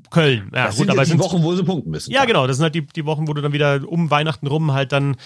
[0.09, 0.49] Köln.
[0.55, 2.11] Ja, das sind aber die Wochen, wo sie punkten müssen.
[2.11, 2.47] Ja, genau.
[2.47, 5.17] Das sind halt die, die Wochen, wo du dann wieder um Weihnachten rum halt dann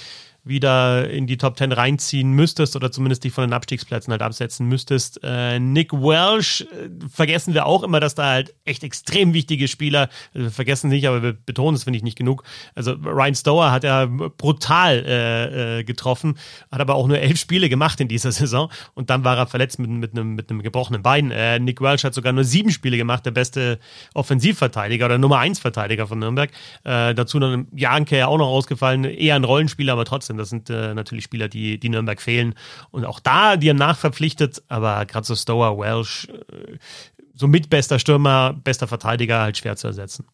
[0.43, 4.67] wieder in die Top 10 reinziehen müsstest oder zumindest dich von den Abstiegsplätzen halt absetzen
[4.67, 5.19] müsstest.
[5.23, 10.09] Äh, Nick Welsh äh, vergessen wir auch immer, dass da halt echt extrem wichtige Spieler,
[10.33, 12.43] also wir vergessen nicht, aber wir betonen es, finde ich, nicht genug.
[12.73, 16.37] Also Ryan Stower hat ja brutal äh, äh, getroffen,
[16.71, 19.77] hat aber auch nur elf Spiele gemacht in dieser Saison und dann war er verletzt
[19.77, 21.29] mit, mit, einem, mit einem gebrochenen Bein.
[21.29, 23.79] Äh, Nick Welsh hat sogar nur sieben Spiele gemacht, der beste
[24.15, 26.49] Offensivverteidiger oder Nummer eins Verteidiger von Nürnberg.
[26.83, 30.69] Äh, dazu noch Janke ja auch noch ausgefallen, eher ein Rollenspieler, aber trotzdem, das sind
[30.69, 32.55] äh, natürlich Spieler, die, die Nürnberg fehlen.
[32.91, 36.77] Und auch da, die haben nachverpflichtet, aber gerade so Stower, Welsh, äh,
[37.33, 40.25] so mitbester Stürmer, bester Verteidiger, halt schwer zu ersetzen.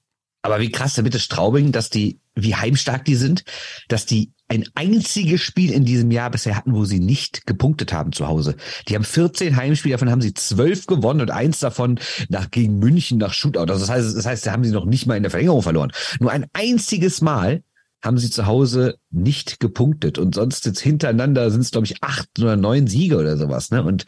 [0.41, 3.43] Aber wie krass, damit ist Straubing, dass die, wie heimstark die sind,
[3.89, 8.13] dass die ein einziges Spiel in diesem Jahr bisher hatten, wo sie nicht gepunktet haben
[8.13, 8.55] zu Hause.
[8.87, 13.17] Die haben 14 Heimspiele, davon haben sie 12 gewonnen und eins davon nach gegen München
[13.17, 13.71] nach Shootout.
[13.71, 15.91] Also das heißt, das heißt, da haben sie noch nicht mal in der Verlängerung verloren.
[16.19, 17.63] Nur ein einziges Mal
[18.03, 22.29] haben sie zu Hause nicht gepunktet und sonst jetzt hintereinander sind es glaube ich acht
[22.39, 23.71] oder neun Siege oder sowas.
[23.71, 23.83] Ne?
[23.83, 24.05] Und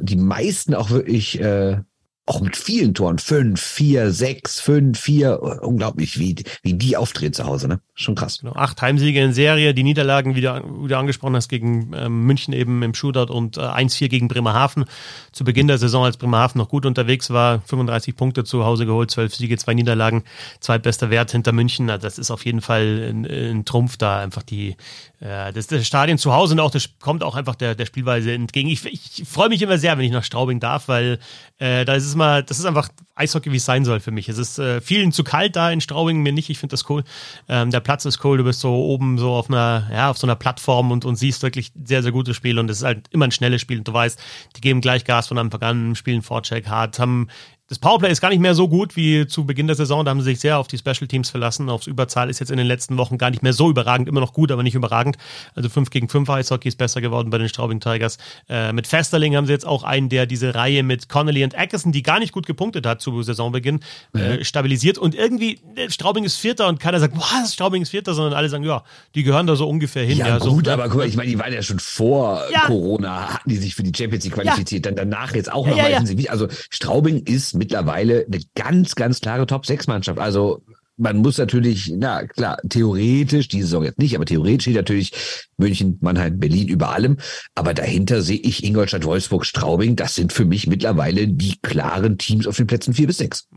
[0.00, 1.80] die meisten auch wirklich äh,
[2.26, 7.44] auch mit vielen Toren, fünf, vier, sechs, fünf, vier, unglaublich, wie, wie die auftreten zu
[7.44, 7.80] Hause, ne?
[7.96, 8.38] Schon krass.
[8.40, 12.22] Genau, acht Heimsiege in Serie, die Niederlagen, wie du, wie du angesprochen hast, gegen ähm,
[12.24, 14.86] München eben im Shootout und äh, 1-4 gegen Bremerhaven.
[15.32, 19.10] Zu Beginn der Saison, als Bremerhaven noch gut unterwegs war, 35 Punkte zu Hause geholt,
[19.10, 20.24] 12 Siege, zwei Niederlagen,
[20.60, 21.90] zweitbester Wert hinter München.
[21.90, 24.76] Also das ist auf jeden Fall ein, ein Trumpf da, einfach die,
[25.20, 28.32] äh, das, das Stadion zu Hause und auch das kommt auch einfach der, der Spielweise
[28.32, 28.70] entgegen.
[28.70, 31.18] Ich, ich freue mich immer sehr, wenn ich nach Straubing darf, weil
[31.58, 34.28] äh, da ist es mal, das ist einfach Eishockey, wie es sein soll für mich.
[34.28, 37.04] Es ist äh, vielen zu kalt da in Straubing, mir nicht, ich finde das cool.
[37.48, 40.26] Ähm, der Platz ist cool, du bist so oben so auf einer, ja, auf so
[40.26, 43.26] einer Plattform und, und siehst wirklich sehr, sehr gutes Spiel und es ist halt immer
[43.26, 44.18] ein schnelles Spiel und du weißt,
[44.56, 47.28] die geben gleich Gas von Anfang an, spielen Vorcheck hart, haben
[47.74, 50.04] das Powerplay ist gar nicht mehr so gut wie zu Beginn der Saison.
[50.04, 51.68] Da haben sie sich sehr auf die Special Teams verlassen.
[51.68, 54.08] Aufs Überzahl ist jetzt in den letzten Wochen gar nicht mehr so überragend.
[54.08, 55.16] Immer noch gut, aber nicht überragend.
[55.56, 58.18] Also 5 gegen 5 Eishockey ist besser geworden bei den Straubing Tigers.
[58.48, 61.90] Äh, mit Festerling haben sie jetzt auch einen, der diese Reihe mit Connolly und Ackerson,
[61.90, 63.80] die gar nicht gut gepunktet hat zu Saisonbeginn,
[64.12, 64.96] äh, stabilisiert.
[64.96, 68.48] Und irgendwie, äh, Straubing ist Vierter und keiner sagt, was, Straubing ist Vierter, sondern alle
[68.48, 68.84] sagen, ja,
[69.16, 70.18] die gehören da so ungefähr hin.
[70.18, 70.72] Ja, so, gut, ne?
[70.74, 72.66] aber guck mal, ich meine, die waren ja schon vor Ja.
[72.66, 75.90] Corona, hatten die sich für die Champions League qualifiziert, dann danach jetzt auch Ja, nochmal.
[75.90, 76.30] ja, ja.
[76.30, 80.18] Also Straubing ist mittlerweile eine ganz, ganz klare Top-6-Mannschaft.
[80.18, 80.62] Also
[80.96, 85.12] man muss natürlich, na klar, theoretisch, diese Saison jetzt nicht, aber theoretisch steht natürlich
[85.56, 87.16] München, Mannheim, Berlin über allem.
[87.54, 89.96] Aber dahinter sehe ich Ingolstadt, Wolfsburg, Straubing.
[89.96, 93.48] Das sind für mich mittlerweile die klaren Teams auf den Plätzen vier bis sechs.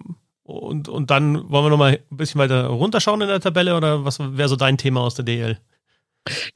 [0.43, 4.19] Und, und dann wollen wir nochmal ein bisschen weiter runterschauen in der Tabelle oder was
[4.19, 5.59] wäre so dein Thema aus der DL?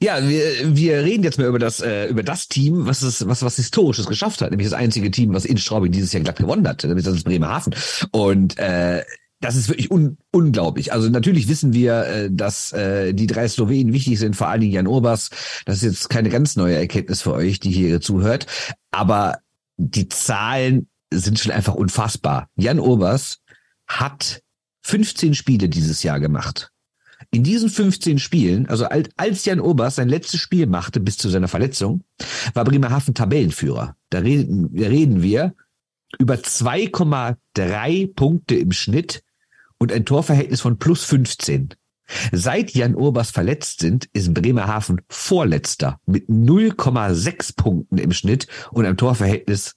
[0.00, 3.42] Ja, wir, wir reden jetzt mal über das, äh, über das Team, was es, was,
[3.42, 6.66] was Historisches geschafft hat, nämlich das einzige Team, was in Straubing dieses Jahr glatt gewonnen
[6.66, 7.74] hat, nämlich das ist Bremerhaven.
[8.10, 9.02] Und äh,
[9.42, 10.92] das ist wirklich un unglaublich.
[10.92, 14.72] Also natürlich wissen wir, äh, dass äh, die drei Slowenen wichtig sind, vor allen Dingen
[14.72, 15.30] Jan Urbas.
[15.66, 18.46] Das ist jetzt keine ganz neue Erkenntnis für euch, die hier zuhört.
[18.92, 19.38] Aber
[19.76, 22.48] die Zahlen sind schon einfach unfassbar.
[22.56, 23.40] Jan Urbas
[23.86, 24.42] hat
[24.82, 26.71] 15 Spiele dieses Jahr gemacht.
[27.34, 31.48] In diesen 15 Spielen, also als- Jan Obers sein letztes Spiel machte bis zu seiner
[31.48, 32.04] Verletzung,
[32.52, 33.96] war Bremerhaven Tabellenführer.
[34.10, 35.54] Da reden, da reden wir
[36.18, 39.22] über 2,3 Punkte im Schnitt
[39.78, 41.70] und ein Torverhältnis von plus 15.
[42.32, 48.98] Seit Jan Urbas verletzt sind, ist Bremerhaven Vorletzter mit 0,6 Punkten im Schnitt und einem
[48.98, 49.76] Torverhältnis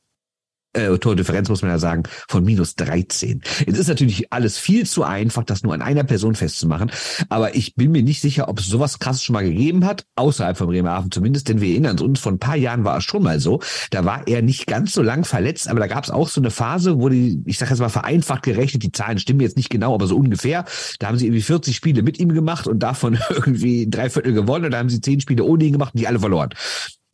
[0.76, 3.42] äh, Tordifferenz muss man ja sagen, von minus 13.
[3.66, 6.92] Es ist natürlich alles viel zu einfach, das nur an einer Person festzumachen,
[7.30, 10.58] aber ich bin mir nicht sicher, ob es sowas krasses schon mal gegeben hat, außerhalb
[10.58, 13.40] von Bremerhaven zumindest, denn wir erinnern uns, vor ein paar Jahren war es schon mal
[13.40, 13.62] so,
[13.92, 16.52] da war er nicht ganz so lang verletzt, aber da gab es auch so eine
[16.52, 19.94] Phase, wo die, ich sage jetzt mal vereinfacht gerechnet, die Zahlen stimmen jetzt nicht genau,
[19.94, 20.66] aber so ungefähr,
[21.00, 24.66] da haben sie irgendwie 40 Spiele mit ihm gemacht und davon irgendwie drei Viertel gewonnen
[24.66, 26.50] und da haben sie zehn Spiele ohne ihn gemacht und die alle verloren.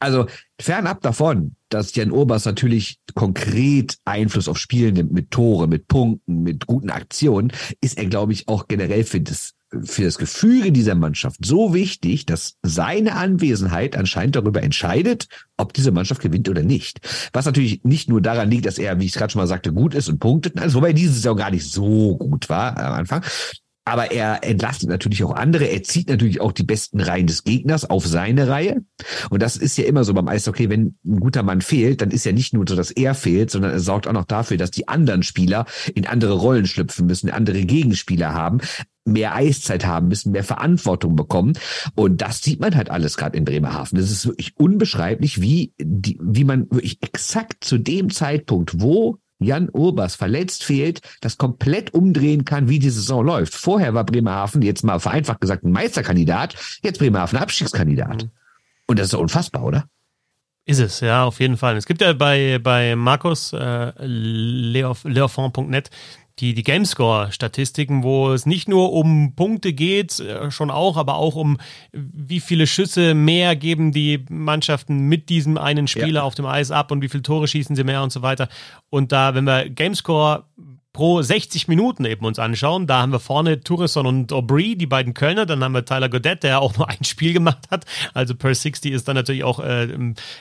[0.01, 0.25] Also
[0.59, 6.41] fernab davon, dass Jan Urbas natürlich konkret Einfluss auf Spiel nimmt mit Tore, mit Punkten,
[6.41, 10.95] mit guten Aktionen, ist er, glaube ich, auch generell für das, für das Gefüge dieser
[10.95, 16.99] Mannschaft so wichtig, dass seine Anwesenheit anscheinend darüber entscheidet, ob diese Mannschaft gewinnt oder nicht.
[17.31, 19.71] Was natürlich nicht nur daran liegt, dass er, wie ich es gerade schon mal sagte,
[19.71, 23.23] gut ist und punktet, also wobei dieses Jahr gar nicht so gut war am Anfang,
[23.85, 25.65] aber er entlastet natürlich auch andere.
[25.65, 28.81] Er zieht natürlich auch die besten Reihen des Gegners auf seine Reihe.
[29.29, 32.25] Und das ist ja immer so beim Eishockey, wenn ein guter Mann fehlt, dann ist
[32.25, 34.87] ja nicht nur so, dass er fehlt, sondern er sorgt auch noch dafür, dass die
[34.87, 35.65] anderen Spieler
[35.95, 38.59] in andere Rollen schlüpfen müssen, andere Gegenspieler haben
[39.03, 41.53] mehr Eiszeit haben müssen, mehr Verantwortung bekommen.
[41.95, 43.97] Und das sieht man halt alles gerade in Bremerhaven.
[43.97, 49.69] Das ist wirklich unbeschreiblich, wie, die, wie man wirklich exakt zu dem Zeitpunkt, wo Jan
[49.71, 53.55] Urbas verletzt fehlt, das komplett umdrehen kann, wie die Saison läuft.
[53.55, 58.23] Vorher war Bremerhaven, jetzt mal vereinfacht gesagt, ein Meisterkandidat, jetzt Bremerhaven Abstiegskandidat.
[58.23, 58.31] Mhm.
[58.87, 59.85] Und das ist unfassbar, oder?
[60.65, 61.75] Ist es, ja, auf jeden Fall.
[61.75, 65.89] Es gibt ja bei, bei Markus äh, leofond.net
[66.41, 71.35] die, die Gamescore-Statistiken, wo es nicht nur um Punkte geht, äh, schon auch, aber auch
[71.35, 71.57] um
[71.91, 76.23] wie viele Schüsse mehr geben die Mannschaften mit diesem einen Spieler ja.
[76.23, 78.49] auf dem Eis ab und wie viele Tore schießen sie mehr und so weiter.
[78.89, 80.45] Und da, wenn wir Gamescore
[80.93, 82.85] pro 60 Minuten eben uns anschauen.
[82.85, 85.45] Da haben wir vorne Tourisson und Aubry, die beiden Kölner.
[85.45, 87.85] Dann haben wir Tyler Godet, der auch nur ein Spiel gemacht hat.
[88.13, 89.87] Also per 60 ist dann natürlich auch, äh,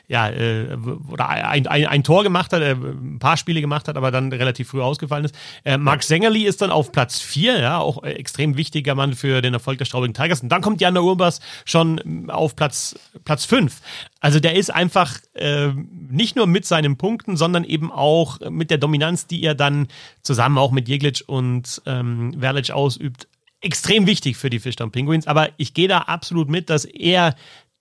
[0.08, 0.76] ja, äh,
[1.08, 4.32] oder ein, ein, ein Tor gemacht hat, äh, ein paar Spiele gemacht hat, aber dann
[4.32, 5.36] relativ früh ausgefallen ist.
[5.64, 9.42] Äh, Mark Sängerli ist dann auf Platz 4, ja, auch äh, extrem wichtiger Mann für
[9.42, 10.40] den Erfolg der Straubigen Tigers.
[10.40, 13.80] Und dann kommt Jan Urbas schon auf Platz, Platz 5.
[14.18, 15.68] Also der ist einfach äh,
[16.10, 19.86] nicht nur mit seinen Punkten, sondern eben auch mit der Dominanz, die er dann
[20.22, 23.28] zusammen auch mit Jeglic und ähm, Verlic ausübt,
[23.60, 25.26] extrem wichtig für die Fischtown Penguins.
[25.26, 27.34] Aber ich gehe da absolut mit, dass er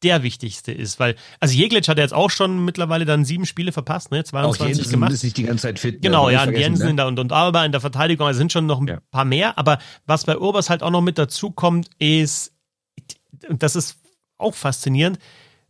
[0.04, 4.12] der wichtigste ist, weil, also Jeglic hat jetzt auch schon mittlerweile dann sieben Spiele verpasst,
[4.12, 5.12] ne, 22 auch Jensen gemacht.
[5.12, 5.95] ist nicht die ganze Zeit fit.
[5.95, 6.00] Ne?
[6.02, 7.06] Genau, ja, Jensen ne?
[7.06, 9.00] und, und Alba in der Verteidigung, also sind schon noch ein ja.
[9.12, 12.54] paar mehr, aber was bei Urbas halt auch noch mit dazu kommt, ist,
[13.50, 13.98] und das ist
[14.38, 15.19] auch faszinierend,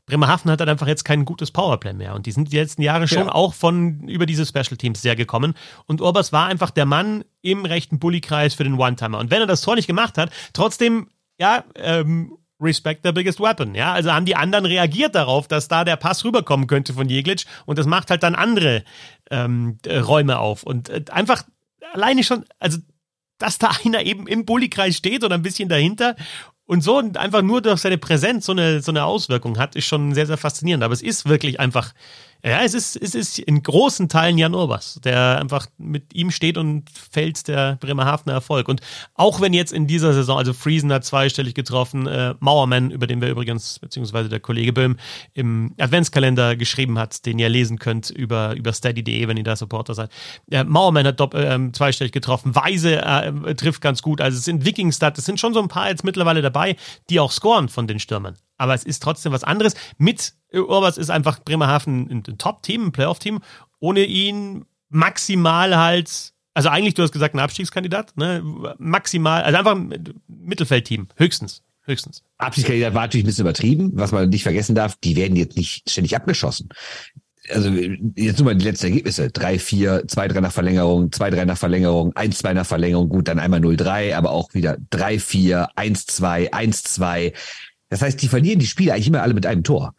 [0.10, 2.15] Bremerhaven hat halt einfach jetzt kein gutes Powerplay mehr.
[2.15, 3.32] Und die sind die letzten Jahre schon ja.
[3.34, 5.54] auch von über diese Special Teams sehr gekommen.
[5.86, 9.19] Und Urbas war einfach der Mann im rechten Bullykreis für den One-Timer.
[9.19, 13.74] Und wenn er das Tor nicht gemacht hat, trotzdem, ja, ähm, Respect the biggest weapon.
[13.74, 17.45] Ja, also haben die anderen reagiert darauf, dass da der Pass rüberkommen könnte von Jeglic
[17.65, 18.84] und das macht halt dann andere
[19.32, 20.63] ähm, äh, Räume auf.
[20.63, 21.43] Und äh, einfach
[21.93, 22.80] alleine schon, also
[23.38, 26.15] dass da einer eben im Bullykreis steht oder ein bisschen dahinter
[26.69, 30.13] und so einfach nur durch seine Präsenz so eine, so eine Auswirkung hat, ist schon
[30.13, 30.84] sehr, sehr faszinierend.
[30.84, 31.93] Aber es ist wirklich einfach
[32.43, 36.58] ja, es ist, es ist in großen Teilen Jan Urbas, der einfach mit ihm steht
[36.58, 38.69] und fällt der Bremerhavener Erfolg.
[38.69, 38.80] Und
[39.13, 43.19] auch wenn jetzt in dieser Saison, also Friesen hat zweistellig getroffen, äh, Mauerman, über den
[43.21, 44.95] wir übrigens, beziehungsweise der Kollege Böhm
[45.34, 49.93] im Adventskalender geschrieben hat, den ihr lesen könnt über, über steady.de, wenn ihr da Supporter
[49.93, 50.10] seid.
[50.49, 54.65] Äh, Mauerman hat dopp, äh, zweistellig getroffen, Weise äh, trifft ganz gut, also es sind
[54.65, 56.78] Wikingstad, es sind schon so ein paar jetzt mittlerweile dabei,
[57.10, 59.74] die auch scoren von den Stürmern aber es ist trotzdem was anderes.
[59.98, 63.39] Mit Urbas ist einfach Bremerhaven ein, Top-Team, ein Playoff-Team.
[63.80, 68.43] Ohne ihn maximal halt, also eigentlich, du hast gesagt, ein Abstiegskandidat, ne?
[68.78, 71.63] Maximal, also einfach ein Mittelfeldteam, höchstens.
[71.84, 72.24] Höchstens.
[72.38, 75.89] Abstiegskandidat war natürlich ein bisschen übertrieben, was man nicht vergessen darf, die werden jetzt nicht
[75.89, 76.69] ständig abgeschossen
[77.52, 77.69] also
[78.15, 79.30] jetzt nur mal die letzten Ergebnisse.
[79.30, 83.28] Drei, vier, zwei, drei nach Verlängerung, zwei, drei nach Verlängerung, eins, zwei nach Verlängerung, gut,
[83.28, 87.34] dann einmal 0-3, aber auch wieder drei, vier, eins, zwei, eins, zwei.
[87.89, 89.95] Das heißt, die verlieren die Spiele eigentlich immer alle mit einem Tor.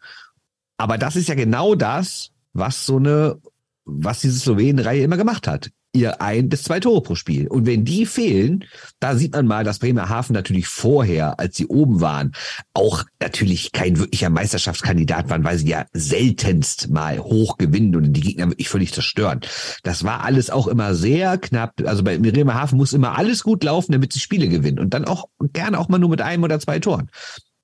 [0.77, 3.39] Aber das ist ja genau das, was so eine,
[3.85, 5.69] was diese Slowenien-Reihe immer gemacht hat.
[5.93, 7.49] Ihr ein bis zwei Tore pro Spiel.
[7.49, 8.63] Und wenn die fehlen,
[9.01, 12.31] da sieht man mal, dass Bremerhaven natürlich vorher, als sie oben waren,
[12.73, 18.21] auch natürlich kein wirklicher Meisterschaftskandidat waren, weil sie ja seltenst mal hoch gewinnen und die
[18.21, 19.41] Gegner wirklich völlig zerstören.
[19.83, 21.73] Das war alles auch immer sehr knapp.
[21.85, 24.79] Also bei Bremerhaven muss immer alles gut laufen, damit sie Spiele gewinnen.
[24.79, 27.11] Und dann auch gerne auch mal nur mit einem oder zwei Toren.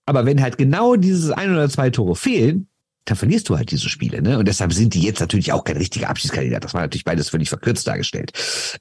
[0.08, 2.68] Aber wenn halt genau dieses ein oder zwei Tore fehlen,
[3.06, 4.22] dann verlierst du halt diese Spiele.
[4.22, 4.40] Ne?
[4.40, 6.64] Und deshalb sind die jetzt natürlich auch kein richtiger Abschiedskandidat.
[6.64, 8.32] Das war natürlich beides völlig verkürzt dargestellt.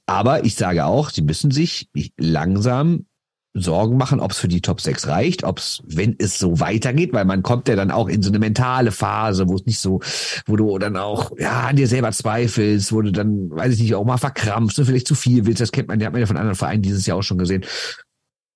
[0.05, 3.05] Aber ich sage auch, sie müssen sich langsam
[3.53, 7.13] Sorgen machen, ob es für die Top 6 reicht, ob es, wenn es so weitergeht,
[7.13, 9.99] weil man kommt ja dann auch in so eine mentale Phase, wo es nicht so,
[10.45, 13.95] wo du dann auch ja an dir selber zweifelst, wo du dann, weiß ich nicht,
[13.95, 15.61] auch mal verkrampfst und vielleicht zu viel willst.
[15.61, 17.65] Das kennt man, der hat man ja von anderen Vereinen dieses Jahr auch schon gesehen.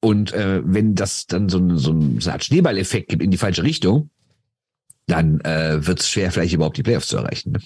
[0.01, 3.31] Und äh, wenn das dann so, ein, so, ein, so eine Art Schneeballeffekt gibt in
[3.31, 4.09] die falsche Richtung,
[5.05, 7.51] dann äh, wird es schwer, vielleicht überhaupt die Playoffs zu erreichen.
[7.51, 7.59] Ne?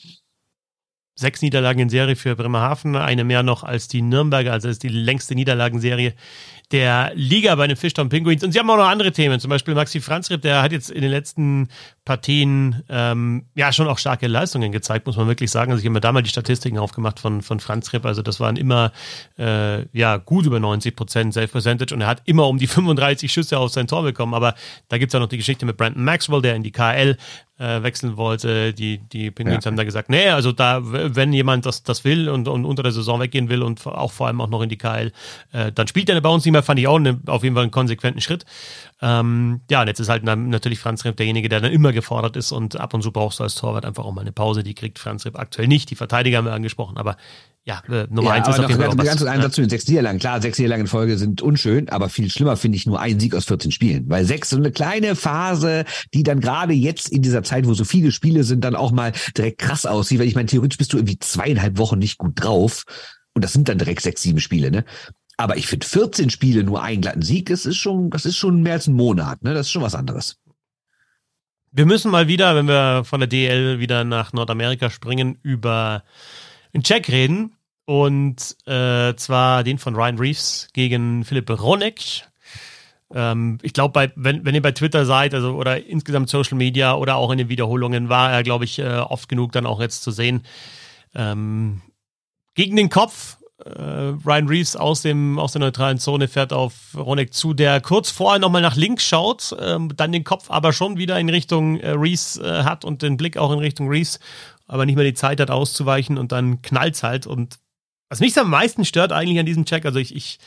[1.17, 4.89] Sechs Niederlagen in Serie für Bremerhaven, eine mehr noch als die Nürnberger, also ist die
[4.89, 6.13] längste Niederlagenserie
[6.71, 8.43] der Liga bei den Fischtown Penguins.
[8.43, 11.01] Und sie haben auch noch andere Themen, zum Beispiel Maxi Franzrip, der hat jetzt in
[11.01, 11.69] den letzten
[12.05, 15.71] Partien ähm, ja schon auch starke Leistungen gezeigt, muss man wirklich sagen.
[15.71, 18.05] Also ich habe mir da mal die Statistiken aufgemacht von, von Franz Ripp.
[18.05, 18.91] Also das waren immer
[19.39, 23.31] äh, ja gut über 90 Prozent Safe Percentage und er hat immer um die 35
[23.31, 24.33] Schüsse auf sein Tor bekommen.
[24.33, 24.53] Aber
[24.87, 27.17] da gibt's ja noch die Geschichte mit Brandon Maxwell, der in die KL
[27.57, 28.73] äh, wechseln wollte.
[28.73, 29.71] Die, die Penguins ja.
[29.71, 32.91] haben da gesagt, nee, also da, wenn jemand das, das will und, und unter der
[32.91, 35.11] Saison weggehen will und auch vor allem auch noch in die KL,
[35.51, 37.63] äh, dann spielt er bei uns nicht mehr, fand ich auch ne, auf jeden Fall
[37.63, 38.45] einen konsequenten Schritt.
[39.01, 42.51] Ähm, ja, und jetzt ist halt natürlich Franz Ripp derjenige, der dann immer gefordert ist
[42.51, 44.63] und ab und zu brauchst du als Torwart einfach auch mal eine Pause.
[44.63, 45.91] Die kriegt Franz Ripp aktuell nicht.
[45.91, 47.17] Die Verteidiger haben wir angesprochen, aber
[47.65, 48.95] ja, äh, Nummer ja, eins ist auf jeden Fall.
[48.95, 50.19] Ganz, ganz Satz zu den sechs Niederlagen.
[50.19, 53.33] Klar, sechs Niederlagen in Folge sind unschön, aber viel schlimmer finde ich nur ein Sieg
[53.33, 54.05] aus 14 Spielen.
[54.07, 57.83] Weil sechs, so eine kleine Phase, die dann gerade jetzt in dieser Zeit, wo so
[57.83, 60.19] viele Spiele sind, dann auch mal direkt krass aussieht.
[60.19, 62.83] Weil ich meine, theoretisch bist du irgendwie zweieinhalb Wochen nicht gut drauf.
[63.33, 64.85] Und das sind dann direkt sechs, sieben Spiele, ne?
[65.37, 68.61] Aber ich finde 14 Spiele nur einen glatten Sieg, das ist schon, das ist schon
[68.61, 69.53] mehr als ein Monat, ne?
[69.53, 70.37] Das ist schon was anderes.
[71.71, 76.03] Wir müssen mal wieder, wenn wir von der DL wieder nach Nordamerika springen, über
[76.73, 77.51] einen Check reden.
[77.83, 82.23] Und äh, zwar den von Ryan Reeves gegen Philipp Ronek.
[83.13, 87.17] Ähm, ich glaube, wenn, wenn ihr bei Twitter seid, also oder insgesamt Social Media oder
[87.17, 90.11] auch in den Wiederholungen, war er, glaube ich, äh, oft genug dann auch jetzt zu
[90.11, 90.43] sehen.
[91.13, 91.81] Ähm,
[92.55, 97.55] gegen den Kopf Ryan Reeves aus, dem, aus der neutralen Zone fährt auf Ronek zu,
[97.55, 101.29] der kurz vorher nochmal nach links schaut, ähm, dann den Kopf aber schon wieder in
[101.29, 104.19] Richtung äh, Reeves äh, hat und den Blick auch in Richtung Reeves,
[104.67, 107.25] aber nicht mehr die Zeit hat auszuweichen und dann knallt's halt.
[107.25, 107.57] Und
[108.07, 110.37] was mich am meisten stört eigentlich an diesem Check, also ich, ich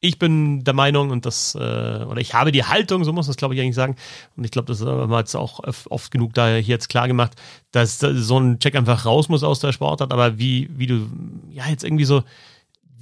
[0.00, 3.30] ich bin der Meinung und das, äh, oder ich habe die Haltung, so muss man
[3.30, 3.96] es glaube ich eigentlich sagen,
[4.36, 7.32] und ich glaube, das haben wir jetzt auch oft genug da hier jetzt klar gemacht,
[7.72, 11.08] dass so ein Check einfach raus muss aus der Sportart, aber wie, wie du,
[11.50, 12.22] ja, jetzt irgendwie so,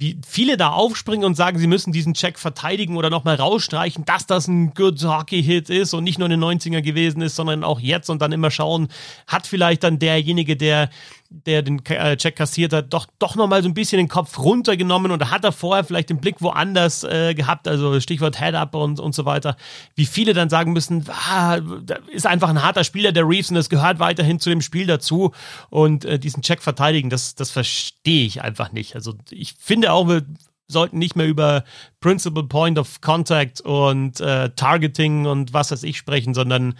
[0.03, 4.27] wie viele da aufspringen und sagen, sie müssen diesen Check verteidigen oder nochmal rausstreichen, dass
[4.27, 7.79] das ein Good Hockey-Hit ist und nicht nur in den 90er gewesen ist, sondern auch
[7.79, 8.89] jetzt und dann immer schauen,
[9.27, 10.89] hat vielleicht dann derjenige, der
[11.29, 15.11] der den äh, Check kassiert hat, doch, doch nochmal so ein bisschen den Kopf runtergenommen
[15.11, 19.15] und hat er vorher vielleicht den Blick woanders äh, gehabt, also Stichwort Head-Up und, und
[19.15, 19.55] so weiter.
[19.95, 23.55] Wie viele dann sagen müssen, ah, da ist einfach ein harter Spieler, der Reeves, und
[23.55, 25.31] das gehört weiterhin zu dem Spiel dazu
[25.69, 28.95] und äh, diesen Check verteidigen, das, das verstehe ich einfach nicht.
[28.95, 30.23] Also ich finde auch, wir
[30.67, 31.63] sollten nicht mehr über
[31.99, 36.77] Principal Point of Contact und äh, Targeting und was weiß ich sprechen, sondern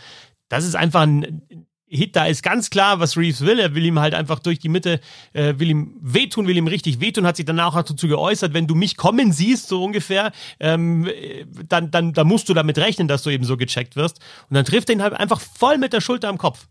[0.49, 1.43] das ist einfach ein
[1.95, 3.59] Hit, da ist ganz klar, was Reeves will.
[3.59, 4.99] Er will ihm halt einfach durch die Mitte,
[5.33, 8.67] äh, will ihm wehtun, will ihm richtig wehtun, hat sich danach auch dazu geäußert, wenn
[8.67, 11.07] du mich kommen siehst, so ungefähr, ähm,
[11.69, 14.19] dann, dann, dann musst du damit rechnen, dass du eben so gecheckt wirst.
[14.49, 16.67] Und dann trifft er ihn halt einfach voll mit der Schulter am Kopf.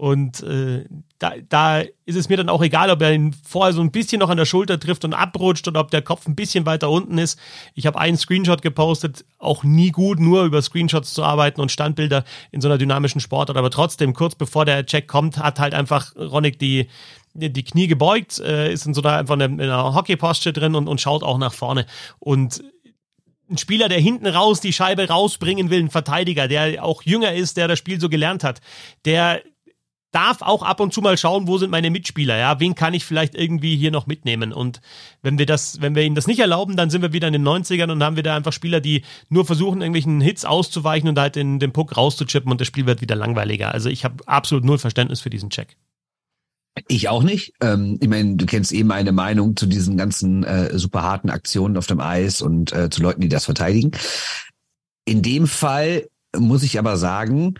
[0.00, 0.86] Und äh,
[1.18, 4.20] da, da ist es mir dann auch egal, ob er ihn vorher so ein bisschen
[4.20, 7.18] noch an der Schulter trifft und abrutscht oder ob der Kopf ein bisschen weiter unten
[7.18, 7.38] ist.
[7.74, 12.24] Ich habe einen Screenshot gepostet, auch nie gut, nur über Screenshots zu arbeiten und Standbilder
[12.50, 13.58] in so einer dynamischen Sportart.
[13.58, 16.88] Aber trotzdem, kurz bevor der Check kommt, hat halt einfach Ronick die,
[17.34, 20.98] die Knie gebeugt, äh, ist in so einer einfach in einer Hockey-Posture drin und, und
[20.98, 21.84] schaut auch nach vorne.
[22.18, 22.64] Und
[23.50, 27.58] ein Spieler, der hinten raus die Scheibe rausbringen will, ein Verteidiger, der auch jünger ist,
[27.58, 28.62] der das Spiel so gelernt hat,
[29.04, 29.42] der
[30.12, 33.04] darf auch ab und zu mal schauen, wo sind meine Mitspieler, ja, wen kann ich
[33.04, 34.80] vielleicht irgendwie hier noch mitnehmen und
[35.22, 37.46] wenn wir das, wenn wir ihnen das nicht erlauben, dann sind wir wieder in den
[37.46, 41.36] 90ern und haben wir da einfach Spieler, die nur versuchen, irgendwelchen Hits auszuweichen und halt
[41.36, 43.72] den, den Puck rauszuchippen und das Spiel wird wieder langweiliger.
[43.72, 45.76] Also ich habe absolut null Verständnis für diesen Check.
[46.88, 47.52] Ich auch nicht.
[47.60, 51.76] Ähm, ich meine, du kennst eben meine Meinung zu diesen ganzen äh, super harten Aktionen
[51.76, 53.92] auf dem Eis und äh, zu Leuten, die das verteidigen.
[55.04, 57.54] In dem Fall muss ich aber sagen,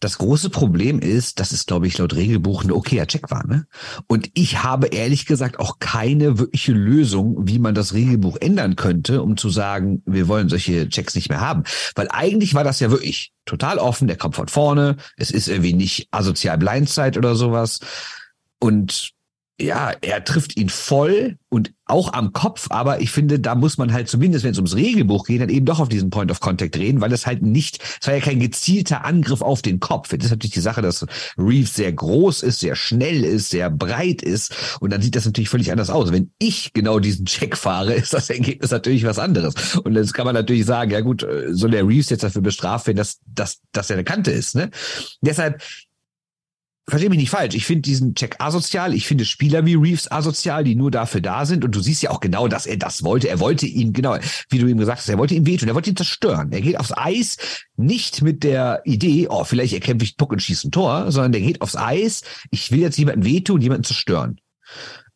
[0.00, 3.46] das große Problem ist, dass es, glaube ich, laut Regelbuch ein okayer Check war.
[3.46, 3.66] Ne?
[4.06, 9.22] Und ich habe ehrlich gesagt auch keine wirkliche Lösung, wie man das Regelbuch ändern könnte,
[9.22, 11.64] um zu sagen, wir wollen solche Checks nicht mehr haben.
[11.96, 15.74] Weil eigentlich war das ja wirklich total offen, der kommt von vorne, es ist irgendwie
[15.74, 17.80] nicht asozial Blindside oder sowas.
[18.60, 19.14] Und
[19.60, 23.92] ja, er trifft ihn voll und auch am Kopf, aber ich finde, da muss man
[23.92, 26.76] halt zumindest, wenn es ums Regelbuch geht, dann eben doch auf diesen Point of Contact
[26.76, 30.10] reden, weil es halt nicht, es war ja kein gezielter Angriff auf den Kopf.
[30.10, 31.06] Das ist natürlich die Sache, dass
[31.36, 35.48] Reeves sehr groß ist, sehr schnell ist, sehr breit ist und dann sieht das natürlich
[35.48, 36.12] völlig anders aus.
[36.12, 39.76] Wenn ich genau diesen Check fahre, ist das Ergebnis natürlich was anderes.
[39.76, 42.86] Und jetzt kann man natürlich sagen, ja gut, äh, soll der Reeves jetzt dafür bestraft
[42.86, 44.70] werden, dass, dass, dass er eine Kante ist, ne?
[45.20, 45.62] Deshalb,
[46.88, 50.64] verstehe mich nicht falsch, ich finde diesen Check asozial, ich finde Spieler wie Reeves asozial,
[50.64, 53.28] die nur dafür da sind und du siehst ja auch genau, dass er das wollte.
[53.28, 54.16] Er wollte ihn, genau,
[54.48, 56.50] wie du ihm gesagt hast, er wollte ihn wehtun, er wollte ihn zerstören.
[56.52, 57.36] Er geht aufs Eis
[57.76, 61.40] nicht mit der Idee, oh, vielleicht erkämpfe ich Puck und schieße ein Tor, sondern der
[61.42, 64.40] geht aufs Eis, ich will jetzt jemanden wehtun, jemanden zerstören.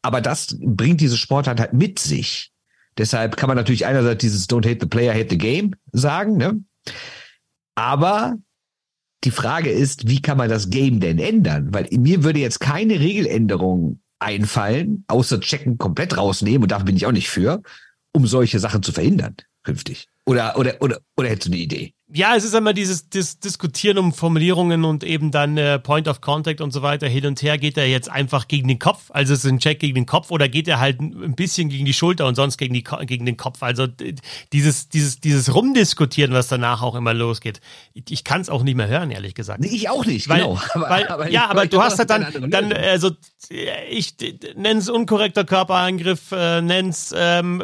[0.03, 2.53] Aber das bringt diese Sportart halt mit sich.
[2.99, 6.61] Deshalb kann man natürlich einerseits dieses Don't hate the player, hate the game sagen, ne?
[7.75, 8.37] Aber
[9.25, 11.69] die Frage ist, wie kann man das Game denn ändern?
[11.73, 17.07] Weil mir würde jetzt keine Regeländerung einfallen, außer Checken komplett rausnehmen, und dafür bin ich
[17.07, 17.63] auch nicht für,
[18.13, 20.09] um solche Sachen zu verhindern künftig.
[20.27, 21.95] Oder, oder, oder, oder hättest du eine Idee?
[22.15, 26.21] Ja, es ist immer dieses Dis Diskutieren um Formulierungen und eben dann äh, Point of
[26.21, 27.59] Contact und so weiter hin und her.
[27.59, 30.31] Geht er jetzt einfach gegen den Kopf, also ist es ein Check gegen den Kopf,
[30.31, 33.37] oder geht er halt ein bisschen gegen die Schulter und sonst gegen, die, gegen den
[33.37, 33.63] Kopf?
[33.63, 33.87] Also
[34.53, 37.61] dieses, dieses, dieses Rumdiskutieren, was danach auch immer losgeht.
[37.95, 39.61] Ich, ich kann es auch nicht mehr hören, ehrlich gesagt.
[39.61, 40.61] Nee, ich auch nicht, weil, genau.
[40.75, 43.11] Aber, weil, aber ja, aber du hast halt dann, dann also
[43.91, 44.15] ich
[44.57, 47.61] nenn's unkorrekter Körperangriff, äh, nenn's ähm,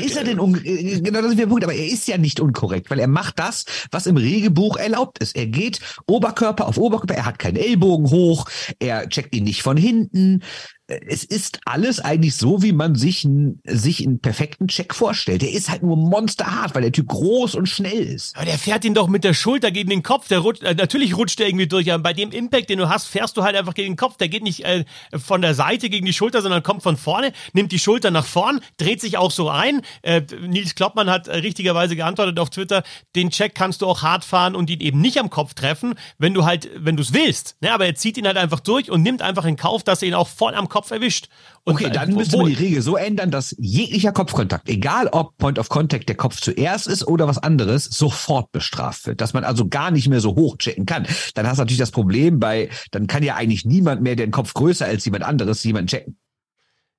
[0.00, 2.98] ist er denn genau das ist der Punkt, aber er ist ja nicht unkorrekt, weil
[2.98, 5.36] er macht das, was im Regelbuch erlaubt ist.
[5.36, 8.48] Er geht Oberkörper auf Oberkörper, er hat keinen Ellbogen hoch,
[8.78, 10.42] er checkt ihn nicht von hinten,
[10.88, 15.42] es ist alles eigentlich so, wie man sich, ein, sich einen perfekten Check vorstellt.
[15.42, 18.34] Der ist halt nur monsterhart, weil der Typ groß und schnell ist.
[18.34, 20.28] Aber der fährt ihn doch mit der Schulter gegen den Kopf.
[20.28, 23.06] Der rutscht, äh, natürlich rutscht der irgendwie durch, aber bei dem Impact, den du hast,
[23.06, 24.16] fährst du halt einfach gegen den Kopf.
[24.16, 27.70] Der geht nicht äh, von der Seite gegen die Schulter, sondern kommt von vorne, nimmt
[27.70, 29.82] die Schulter nach vorn, dreht sich auch so ein.
[30.00, 32.82] Äh, Nils Kloppmann hat äh, richtigerweise geantwortet auf Twitter,
[33.14, 36.32] den Check kannst du auch hart fahren und ihn eben nicht am Kopf treffen, wenn
[36.32, 37.56] du halt, wenn du es willst.
[37.60, 37.72] Ne?
[37.72, 40.14] Aber er zieht ihn halt einfach durch und nimmt einfach in Kauf, dass er ihn
[40.14, 41.28] auch voll am Kopf Kopf erwischt.
[41.64, 45.58] Und okay, dann müsste man die Regel so ändern, dass jeglicher Kopfkontakt, egal ob Point
[45.58, 49.20] of Contact der Kopf zuerst ist oder was anderes, sofort bestraft wird.
[49.20, 51.04] Dass man also gar nicht mehr so hoch checken kann.
[51.34, 54.30] Dann hast du natürlich das Problem bei, dann kann ja eigentlich niemand mehr, der den
[54.30, 56.16] Kopf größer als jemand anderes, jemanden checken.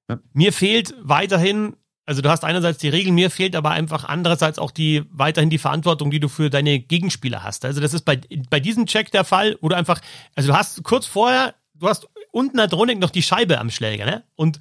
[0.10, 0.20] Ja?
[0.34, 4.72] Mir fehlt weiterhin also du hast einerseits die Regeln, mir fehlt aber einfach andererseits auch
[4.72, 7.66] die weiterhin die Verantwortung, die du für deine Gegenspieler hast.
[7.66, 8.20] Also das ist bei,
[8.50, 10.02] bei diesem Check der Fall, wo du einfach,
[10.36, 14.06] also du hast kurz vorher, du hast unten hat Ronik noch die Scheibe am Schläger,
[14.06, 14.24] ne?
[14.36, 14.60] Und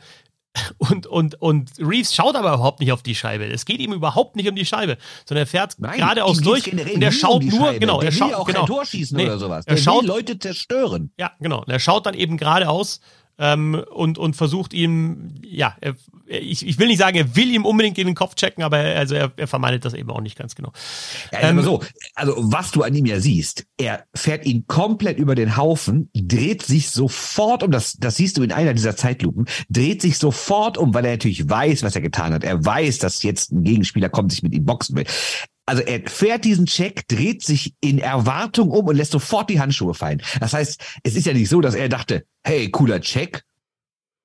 [0.78, 3.44] und, und, und Reeves schaut aber überhaupt nicht auf die Scheibe.
[3.44, 7.12] Es geht ihm überhaupt nicht um die Scheibe, sondern er fährt geradeaus durch und er
[7.12, 7.80] schaut um nur, Scheibe.
[7.80, 9.66] genau, der er schaut auch genau, kein Tor schießen nee, oder sowas.
[9.66, 11.12] Er der schaut, will Leute zerstören.
[11.18, 11.64] Ja, genau.
[11.66, 13.00] Er schaut dann eben geradeaus
[13.38, 15.94] ähm, und, und versucht ihm, ja, er,
[16.26, 18.98] ich, ich will nicht sagen, er will ihm unbedingt gegen den Kopf checken, aber er,
[18.98, 20.72] also er, er vermeidet das eben auch nicht ganz genau.
[21.32, 21.82] Ja, ähm, so,
[22.14, 26.62] also was du an ihm ja siehst, er fährt ihn komplett über den Haufen, dreht
[26.62, 30.92] sich sofort um, das, das siehst du in einer dieser Zeitlupen, dreht sich sofort um,
[30.92, 32.44] weil er natürlich weiß, was er getan hat.
[32.44, 35.06] Er weiß, dass jetzt ein Gegenspieler kommt, sich mit ihm boxen will.
[35.68, 39.92] Also er fährt diesen Check, dreht sich in Erwartung um und lässt sofort die Handschuhe
[39.92, 40.22] fallen.
[40.40, 43.44] Das heißt, es ist ja nicht so, dass er dachte, hey, cooler Check,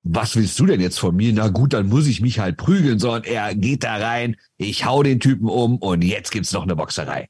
[0.04, 1.34] was willst du denn jetzt von mir?
[1.34, 5.02] Na gut, dann muss ich mich halt prügeln, sondern er geht da rein, ich hau
[5.02, 7.28] den Typen um und jetzt gibt's noch eine Boxerei.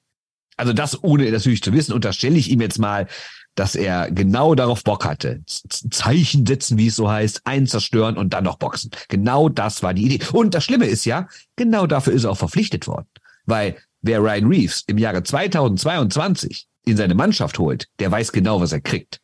[0.57, 3.09] Also das ohne natürlich zu wissen, unterstelle ich ihm jetzt mal,
[3.57, 5.43] dass er genau darauf Bock hatte.
[5.47, 8.93] Zeichen setzen, wie es so heißt, einen zerstören und dann noch boxen.
[9.09, 10.21] Genau das war die Idee.
[10.33, 13.07] Und das Schlimme ist ja, genau dafür ist er auch verpflichtet worden.
[13.47, 13.77] Weil
[14.07, 18.83] Wer Ryan Reeves im Jahre 2022 in seine Mannschaft holt, der weiß genau, was er
[18.83, 19.23] kriegt.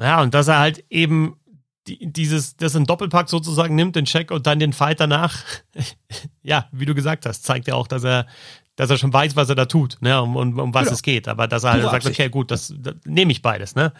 [0.00, 1.36] Ja, und dass er halt eben
[1.86, 5.44] dieses, das in Doppelpack sozusagen nimmt, den Check und dann den Fight danach,
[6.42, 8.26] ja, wie du gesagt hast, zeigt ja auch, dass er,
[8.74, 10.94] dass er schon weiß, was er da tut, ne, um, um, um was genau.
[10.94, 11.28] es geht.
[11.28, 13.92] Aber dass er halt sagt, okay, gut, das, das nehme ich beides, ne?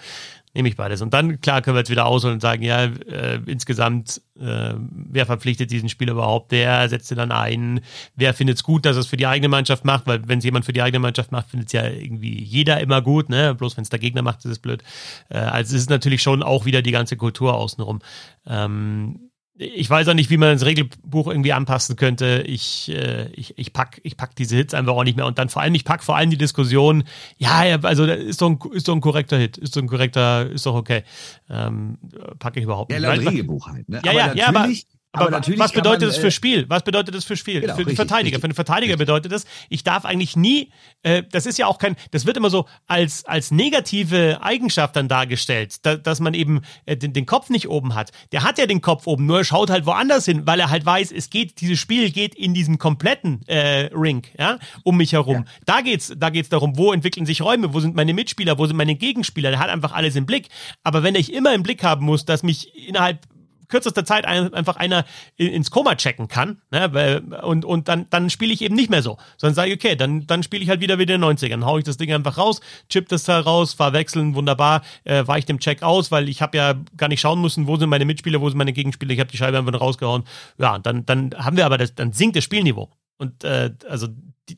[0.52, 1.00] Nehme ich beides.
[1.00, 5.24] Und dann, klar, können wir jetzt wieder ausholen und sagen, ja, äh, insgesamt, äh, wer
[5.24, 6.50] verpflichtet diesen Spieler überhaupt?
[6.50, 7.80] Wer setzt ihn dann ein?
[8.16, 10.08] Wer findet es gut, dass er es für die eigene Mannschaft macht?
[10.08, 13.00] Weil wenn es jemand für die eigene Mannschaft macht, findet es ja irgendwie jeder immer
[13.00, 13.54] gut, ne?
[13.54, 14.82] Bloß wenn es der Gegner macht, ist es blöd.
[15.28, 18.00] Äh, also es ist natürlich schon auch wieder die ganze Kultur außenrum.
[18.44, 19.29] Ähm,
[19.60, 22.42] ich weiß auch nicht, wie man das Regelbuch irgendwie anpassen könnte.
[22.46, 25.26] Ich, äh, ich, ich pack, ich pack diese Hits einfach auch nicht mehr.
[25.26, 27.04] Und dann vor allem, ich pack vor allem die Diskussion,
[27.36, 30.64] ja, also ist doch ein, ist doch ein korrekter Hit, ist doch ein korrekter, ist
[30.64, 31.02] doch okay.
[31.50, 31.98] Ähm,
[32.38, 33.02] packe ich überhaupt nicht.
[33.02, 33.88] Ja, laut Regelbuch halt.
[33.88, 34.00] Ne?
[34.02, 34.68] Ja, aber ja, ja, aber
[35.12, 36.66] Aber, aber natürlich was bedeutet man, das für äh, Spiel?
[36.68, 37.60] Was bedeutet das für Spiel?
[37.60, 38.36] Genau, für den Verteidiger.
[38.36, 38.40] Richtig.
[38.42, 39.06] Für den Verteidiger richtig.
[39.06, 40.70] bedeutet das, ich darf eigentlich nie,
[41.02, 45.08] äh, das ist ja auch kein, das wird immer so als, als negative Eigenschaft dann
[45.08, 48.12] dargestellt, da, dass man eben äh, den, den Kopf nicht oben hat.
[48.30, 50.86] Der hat ja den Kopf oben, nur er schaut halt woanders hin, weil er halt
[50.86, 55.38] weiß, es geht, dieses Spiel geht in diesem kompletten äh, Ring, ja, um mich herum.
[55.38, 55.44] Ja.
[55.66, 58.76] Da geht's, da geht's darum, wo entwickeln sich Räume, wo sind meine Mitspieler, wo sind
[58.76, 59.50] meine Gegenspieler.
[59.50, 60.48] Der hat einfach alles im Blick.
[60.84, 63.26] Aber wenn ich immer im Blick haben muss, dass mich innerhalb
[63.70, 65.04] kürzester Zeit ein, einfach einer
[65.36, 66.60] ins Koma checken kann.
[66.70, 67.22] Ne?
[67.42, 69.16] Und, und dann, dann spiele ich eben nicht mehr so.
[69.36, 71.48] Sondern sage ich, okay, dann, dann spiele ich halt wieder wie den 90ern.
[71.48, 75.26] Dann haue ich das Ding einfach raus, chip das da raus, fahr wechseln, wunderbar, äh,
[75.26, 78.04] weiche dem Check aus, weil ich habe ja gar nicht schauen müssen, wo sind meine
[78.04, 79.12] Mitspieler, wo sind meine Gegenspieler.
[79.12, 80.24] Ich habe die Scheibe einfach rausgehauen.
[80.58, 82.90] Ja, dann, dann haben wir aber das, dann sinkt das Spielniveau.
[83.18, 84.08] Und äh, also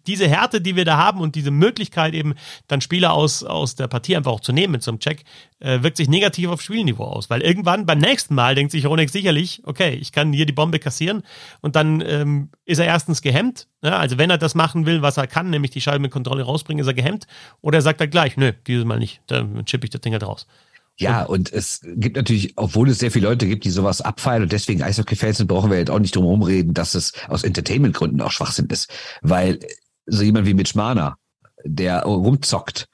[0.07, 2.35] diese Härte, die wir da haben und diese Möglichkeit eben
[2.69, 5.25] dann Spieler aus, aus der Partie einfach auch zu nehmen mit so einem Check,
[5.61, 7.31] äh, wirkt sich negativ auf Spielniveau aus.
[7.31, 10.79] Weil irgendwann beim nächsten Mal denkt sich Ronex sicherlich, okay, ich kann hier die Bombe
[10.79, 11.23] kassieren
[11.61, 13.69] und dann ähm, ist er erstens gehemmt.
[13.83, 16.45] Ja, also wenn er das machen will, was er kann, nämlich die Scheibe mit Kontrolle
[16.45, 17.27] rausbringen, ist er gehemmt.
[17.61, 20.25] Oder er sagt dann gleich, nö, dieses Mal nicht, dann chippe ich das Ding halt
[20.25, 20.47] raus.
[20.99, 24.53] Ja, und es gibt natürlich, obwohl es sehr viele Leute gibt, die sowas abfeiern und
[24.53, 28.21] deswegen Eishockey-Fans sind, brauchen wir jetzt auch nicht drum herum reden, dass es aus Entertainment-Gründen
[28.21, 28.93] auch Schwachsinn ist.
[29.23, 29.59] Weil
[30.07, 31.17] so jemand wie Mitch Marner,
[31.65, 32.89] der rumzockt,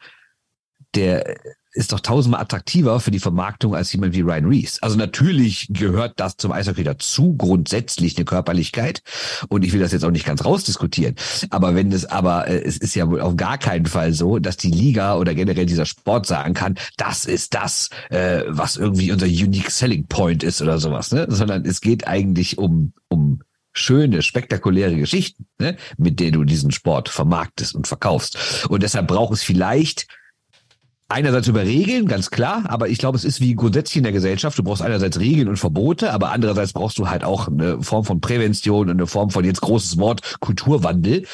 [0.94, 1.38] der
[1.78, 4.78] ist doch tausendmal attraktiver für die Vermarktung als jemand wie Ryan Reese.
[4.82, 9.02] Also natürlich gehört das zum Eishockey dazu, grundsätzlich eine Körperlichkeit.
[9.48, 11.14] Und ich will das jetzt auch nicht ganz rausdiskutieren.
[11.50, 14.56] Aber wenn es aber, äh, es ist ja wohl auf gar keinen Fall so, dass
[14.56, 19.26] die Liga oder generell dieser Sport sagen kann, das ist das, äh, was irgendwie unser
[19.26, 21.26] unique selling point ist oder sowas, ne?
[21.28, 23.40] Sondern es geht eigentlich um, um
[23.72, 28.66] schöne, spektakuläre Geschichten, ne, mit denen du diesen Sport vermarktest und verkaufst.
[28.68, 30.08] Und deshalb braucht es vielleicht
[31.08, 34.58] einerseits über Regeln, ganz klar, aber ich glaube, es ist wie grundsätzlich in der Gesellschaft.
[34.58, 38.20] Du brauchst einerseits Regeln und Verbote, aber andererseits brauchst du halt auch eine Form von
[38.20, 41.26] Prävention und eine Form von jetzt großes Wort Kulturwandel.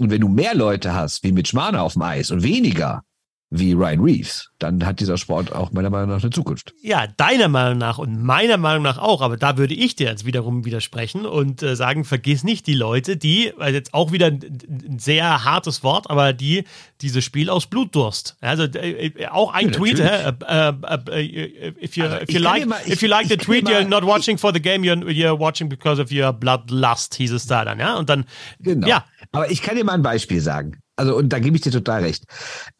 [0.00, 3.02] Und wenn du mehr Leute hast, wie mit Schmaner auf dem Eis und weniger
[3.50, 6.74] wie Ryan Reeves, dann hat dieser Sport auch meiner Meinung nach eine Zukunft.
[6.82, 10.26] Ja, deiner Meinung nach und meiner Meinung nach auch, aber da würde ich dir jetzt
[10.26, 14.40] wiederum widersprechen und äh, sagen, vergiss nicht die Leute, die, also jetzt auch wieder ein,
[14.42, 16.64] ein sehr hartes Wort, aber die
[17.02, 18.36] dieses Spiel aus Blutdurst.
[18.40, 20.72] Also äh, äh auch ein ja, Tweet, äh, äh,
[21.10, 23.84] äh, if you, also, if you like, mal, ich, if you like the tweet, you're
[23.84, 27.64] not watching for the game, you're, you're watching because of your bloodlust, hieß es da
[27.64, 28.24] dann, ja, und dann,
[28.58, 28.88] genau.
[28.88, 29.04] ja.
[29.30, 30.80] Aber ich kann dir mal ein Beispiel sagen.
[30.96, 32.24] Also, und da gebe ich dir total recht.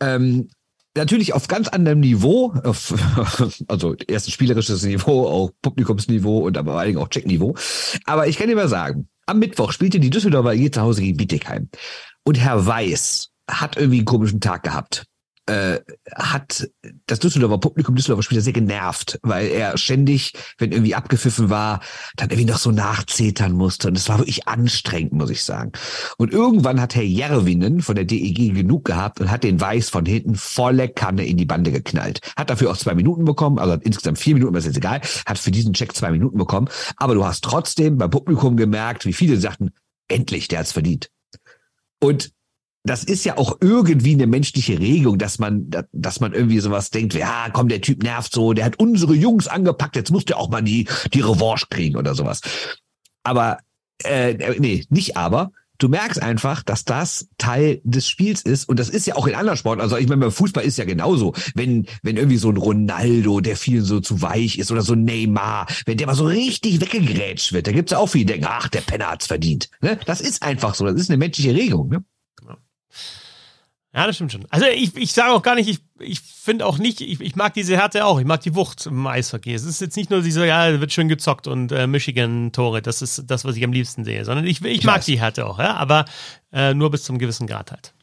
[0.00, 0.48] Ähm,
[0.96, 2.94] natürlich auf ganz anderem Niveau, auf,
[3.68, 7.54] also erstens spielerisches Niveau, auch Publikumsniveau und aber vor allen Dingen auch Checkniveau.
[8.04, 11.16] Aber ich kann dir mal sagen, am Mittwoch spielte die Düsseldorfer hier zu Hause gegen
[11.16, 11.68] Bietigheim.
[12.24, 15.06] Und Herr Weiß hat irgendwie einen komischen Tag gehabt
[15.46, 15.80] äh,
[16.14, 16.68] hat
[17.06, 21.80] das Düsseldorfer Publikum, Düsseldorfer Spieler sehr genervt, weil er ständig, wenn irgendwie abgepfiffen war,
[22.16, 23.88] dann irgendwie noch so nachzetern musste.
[23.88, 25.72] Und es war wirklich anstrengend, muss ich sagen.
[26.18, 30.04] Und irgendwann hat Herr Jerwinen von der DEG genug gehabt und hat den Weiß von
[30.04, 32.20] hinten volle Kanne in die Bande geknallt.
[32.36, 35.38] Hat dafür auch zwei Minuten bekommen, also insgesamt vier Minuten, das ist jetzt egal, hat
[35.38, 36.68] für diesen Check zwei Minuten bekommen.
[36.96, 39.70] Aber du hast trotzdem beim Publikum gemerkt, wie viele sagten,
[40.08, 41.10] endlich, der hat's verdient.
[42.00, 42.32] Und
[42.86, 47.14] das ist ja auch irgendwie eine menschliche Regung, dass man, dass man irgendwie sowas denkt,
[47.14, 50.48] ja, komm, der Typ nervt so, der hat unsere Jungs angepackt, jetzt muss der auch
[50.48, 52.40] mal die, die Revanche kriegen oder sowas.
[53.22, 53.58] Aber,
[54.04, 55.50] äh, nee, nicht aber.
[55.78, 59.34] Du merkst einfach, dass das Teil des Spiels ist und das ist ja auch in
[59.34, 59.82] anderen Sporten.
[59.82, 61.34] Also ich meine, beim Fußball ist ja genauso.
[61.54, 65.04] Wenn wenn irgendwie so ein Ronaldo, der viel so zu weich ist oder so ein
[65.04, 68.46] Neymar, wenn der mal so richtig weggegrätscht wird, da gibt's ja auch viele, die denken,
[68.48, 69.68] ach, der Penner hat's verdient.
[69.82, 69.98] Ne?
[70.06, 70.86] Das ist einfach so.
[70.86, 71.90] Das ist eine menschliche Regung.
[71.90, 72.02] Ne?
[73.96, 74.44] Ja, das stimmt schon.
[74.50, 77.54] Also ich, ich sage auch gar nicht, ich, ich finde auch nicht, ich, ich mag
[77.54, 79.54] diese Härte auch, ich mag die Wucht im Eishockey.
[79.54, 83.24] Es ist jetzt nicht nur diese, ja, wird schön gezockt und äh, Michigan-Tore, das ist
[83.26, 85.06] das, was ich am liebsten sehe, sondern ich, ich, ich mag weiß.
[85.06, 86.04] die Härte auch, ja, aber
[86.52, 87.94] äh, nur bis zum gewissen Grad halt.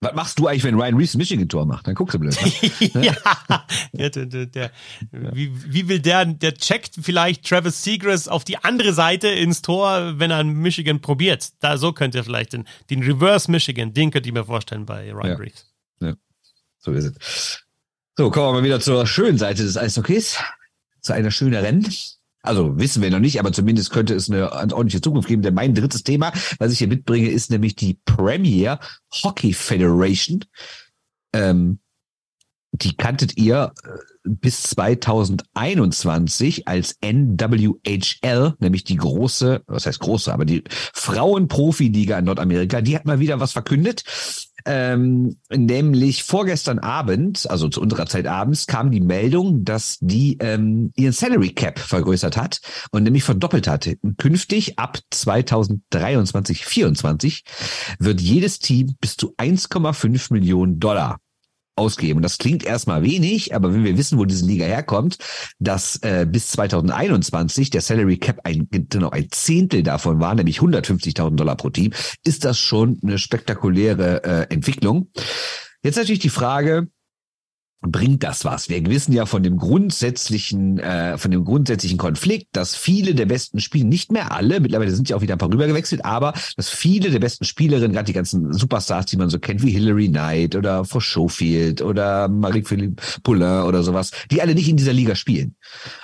[0.00, 1.88] Was machst du eigentlich, wenn Ryan Reese Michigan-Tor macht?
[1.88, 2.36] Dann guckst du blöd.
[2.94, 3.02] Ne?
[3.92, 4.70] ja, der, der, der,
[5.10, 10.18] wie, wie will der, der checkt vielleicht Travis Seagrass auf die andere Seite ins Tor,
[10.18, 11.48] wenn er ein Michigan probiert.
[11.60, 15.12] Da, so könnte er vielleicht den, den Reverse Michigan, den könnte ich mir vorstellen bei
[15.12, 15.34] Ryan ja.
[15.34, 15.64] Reese.
[16.00, 16.14] Ja,
[16.78, 17.64] so ist es.
[18.16, 20.38] So, kommen wir mal wieder zur schönen Seite des Eishockeys.
[21.00, 21.88] Zu einer schöneren.
[22.42, 25.42] Also wissen wir noch nicht, aber zumindest könnte es eine, ordentliche Zukunft geben.
[25.42, 28.78] Denn mein drittes Thema, was ich hier mitbringe, ist nämlich die Premier
[29.22, 30.44] Hockey Federation.
[31.32, 31.80] Ähm,
[32.72, 33.88] die kanntet ihr äh,
[34.24, 42.82] bis 2021 als NWHL, nämlich die große, was heißt große, aber die Frauenprofiliga in Nordamerika,
[42.82, 44.04] die hat mal wieder was verkündet.
[44.64, 50.92] Ähm, nämlich vorgestern Abend, also zu unserer Zeit abends, kam die Meldung, dass die ähm,
[50.96, 53.88] ihren Salary Cap vergrößert hat und nämlich verdoppelt hat.
[54.16, 57.44] Künftig ab 2023, 2024
[57.98, 61.18] wird jedes Team bis zu 1,5 Millionen Dollar
[61.78, 62.20] ausgeben.
[62.20, 65.18] Das klingt erstmal wenig, aber wenn wir wissen, wo diese Liga herkommt,
[65.58, 71.36] dass äh, bis 2021 der Salary Cap ein, genau ein Zehntel davon war, nämlich 150.000
[71.36, 71.92] Dollar pro Team,
[72.24, 75.10] ist das schon eine spektakuläre äh, Entwicklung.
[75.82, 76.88] Jetzt natürlich die Frage,
[77.80, 78.68] bringt das was?
[78.68, 83.60] Wir wissen ja von dem grundsätzlichen, äh, von dem grundsätzlichen Konflikt, dass viele der besten
[83.60, 87.10] Spieler, nicht mehr alle, mittlerweile sind ja auch wieder ein paar rübergewechselt, aber dass viele
[87.10, 90.84] der besten Spielerinnen, gerade die ganzen Superstars, die man so kennt, wie Hillary Knight oder
[90.84, 95.54] Frau Schofield oder Marie-Philippe Poulain oder sowas, die alle nicht in dieser Liga spielen.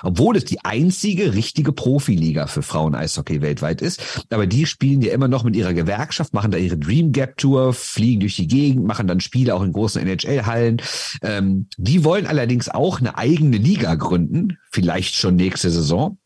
[0.01, 4.25] Obwohl es die einzige richtige Profiliga für Frauen-Eishockey weltweit ist.
[4.29, 7.73] Aber die spielen ja immer noch mit ihrer Gewerkschaft, machen da ihre Dream Gap Tour,
[7.73, 10.81] fliegen durch die Gegend, machen dann Spiele auch in großen NHL-Hallen.
[11.21, 16.17] Ähm, die wollen allerdings auch eine eigene Liga gründen, vielleicht schon nächste Saison.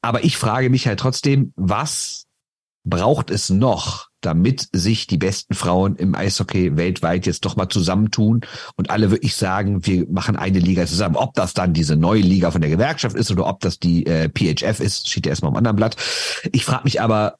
[0.00, 2.26] Aber ich frage mich halt trotzdem, was
[2.84, 8.40] braucht es noch, damit sich die besten Frauen im Eishockey weltweit jetzt doch mal zusammentun
[8.76, 11.16] und alle wirklich sagen, wir machen eine Liga zusammen.
[11.16, 14.28] Ob das dann diese neue Liga von der Gewerkschaft ist oder ob das die äh,
[14.28, 15.96] PHF ist, steht ja erstmal am anderen Blatt.
[16.52, 17.36] Ich frage mich aber,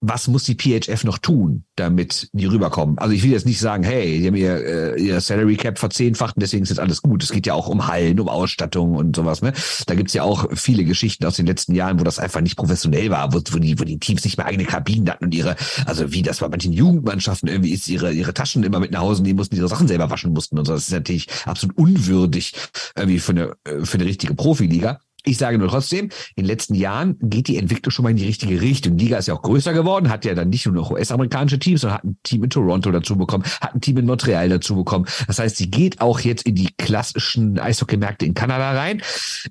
[0.00, 2.96] was muss die PHF noch tun, damit die rüberkommen?
[2.98, 6.36] Also ich will jetzt nicht sagen, hey, die haben ihr, äh, ihr Salary Cap verzehnfacht
[6.36, 7.22] und deswegen ist jetzt alles gut.
[7.22, 9.42] Es geht ja auch um Hallen, um Ausstattung und sowas.
[9.42, 9.52] Ne?
[9.86, 13.10] Da gibt's ja auch viele Geschichten aus den letzten Jahren, wo das einfach nicht professionell
[13.10, 16.12] war, wo, wo, die, wo die Teams nicht mehr eigene Kabinen hatten und ihre, also
[16.12, 19.36] wie das bei manchen Jugendmannschaften irgendwie ist, ihre, ihre Taschen immer mit nach Hause nehmen
[19.36, 20.72] mussten, ihre Sachen selber waschen mussten und so.
[20.72, 22.54] Das ist natürlich absolut unwürdig
[22.96, 25.00] irgendwie für eine, äh, für eine richtige Profiliga.
[25.24, 28.26] Ich sage nur trotzdem, in den letzten Jahren geht die Entwicklung schon mal in die
[28.26, 28.96] richtige Richtung.
[28.96, 31.82] Die Liga ist ja auch größer geworden, hat ja dann nicht nur noch US-amerikanische Teams,
[31.82, 35.06] sondern hat ein Team in Toronto dazu bekommen, hat ein Team in Montreal dazu bekommen.
[35.26, 39.02] Das heißt, sie geht auch jetzt in die klassischen Eishockey-Märkte in Kanada rein.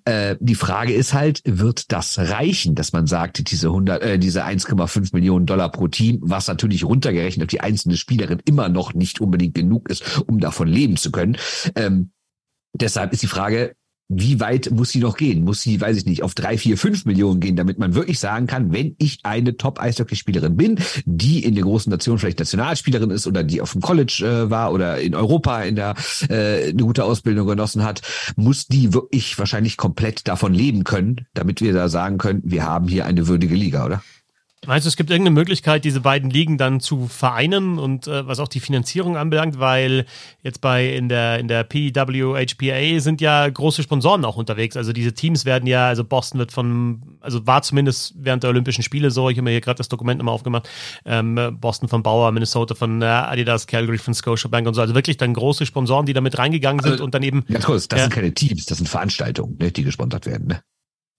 [0.05, 4.45] Äh, die Frage ist halt, wird das reichen, dass man sagt, diese 100, äh, diese
[4.45, 9.21] 1,5 Millionen Dollar pro Team, was natürlich runtergerechnet auf die einzelne Spielerin immer noch nicht
[9.21, 11.37] unbedingt genug ist, um davon leben zu können.
[11.75, 12.11] Ähm,
[12.73, 13.75] Deshalb ist die Frage,
[14.09, 15.43] wie weit muss sie noch gehen?
[15.43, 18.47] Muss sie, weiß ich nicht, auf drei, vier, fünf Millionen gehen, damit man wirklich sagen
[18.47, 23.43] kann, wenn ich eine Top-Eishockeyspielerin bin, die in der großen Nation vielleicht Nationalspielerin ist oder
[23.43, 25.93] die auf dem College äh, war oder in Europa in der
[26.27, 28.01] äh, eine gute Ausbildung genossen hat,
[28.35, 32.87] muss die wirklich wahrscheinlich komplett davon leben können, damit wir da sagen können, wir haben
[32.87, 34.01] hier eine würdige Liga, oder?
[34.69, 38.39] Meinst du, es gibt irgendeine Möglichkeit, diese beiden Ligen dann zu vereinen und äh, was
[38.39, 40.05] auch die Finanzierung anbelangt, weil
[40.43, 44.77] jetzt bei in der in der PWHPA sind ja große Sponsoren auch unterwegs.
[44.77, 48.83] Also diese Teams werden ja, also Boston wird von, also war zumindest während der Olympischen
[48.83, 50.69] Spiele so, ich habe mir hier gerade das Dokument nochmal aufgemacht,
[51.03, 54.81] ähm, Boston von Bauer, Minnesota von äh, Adidas, Calgary von Scotiabank und so.
[54.81, 57.43] Also wirklich dann große Sponsoren, die damit reingegangen sind also, und dann eben.
[57.47, 60.45] Ganz kurz, das ja, sind keine Teams, das sind Veranstaltungen, ne, die gesponsert werden.
[60.45, 60.61] Ne?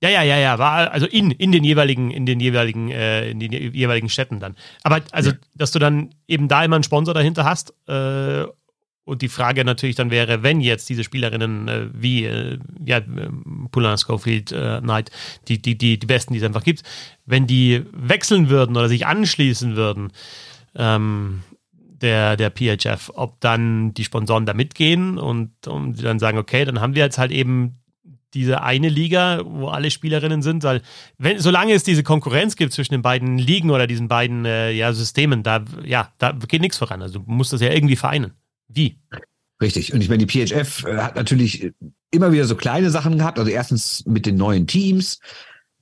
[0.03, 3.39] Ja, ja, ja, ja, war also in, in den jeweiligen, in den jeweiligen, äh, in
[3.39, 4.57] den jeweiligen Städten dann.
[4.83, 5.37] Aber also, ja.
[5.55, 8.47] dass du dann eben da immer einen Sponsor dahinter hast, äh,
[9.05, 13.01] und die Frage natürlich dann wäre, wenn jetzt diese Spielerinnen äh, wie äh, ja,
[13.73, 15.11] Poulain, Schofield, äh, Knight,
[15.49, 16.83] die, die, die, die besten, die es einfach gibt,
[17.27, 20.13] wenn die wechseln würden oder sich anschließen würden,
[20.77, 21.43] ähm,
[21.73, 26.81] der, der PHF, ob dann die Sponsoren da mitgehen und, und dann sagen, okay, dann
[26.81, 27.81] haben wir jetzt halt eben
[28.35, 30.83] diese eine Liga, wo alle Spielerinnen sind, weil
[31.19, 34.93] wenn, solange es diese Konkurrenz gibt zwischen den beiden Ligen oder diesen beiden äh, ja,
[34.93, 37.03] Systemen, da, ja, da geht nichts voran.
[37.03, 38.33] Also du musst das ja irgendwie vereinen.
[38.69, 38.99] Wie?
[39.61, 39.93] Richtig.
[39.93, 41.73] Und ich meine, die PHF äh, hat natürlich
[42.11, 43.39] immer wieder so kleine Sachen gehabt.
[43.39, 45.21] Also erstens mit den neuen Teams,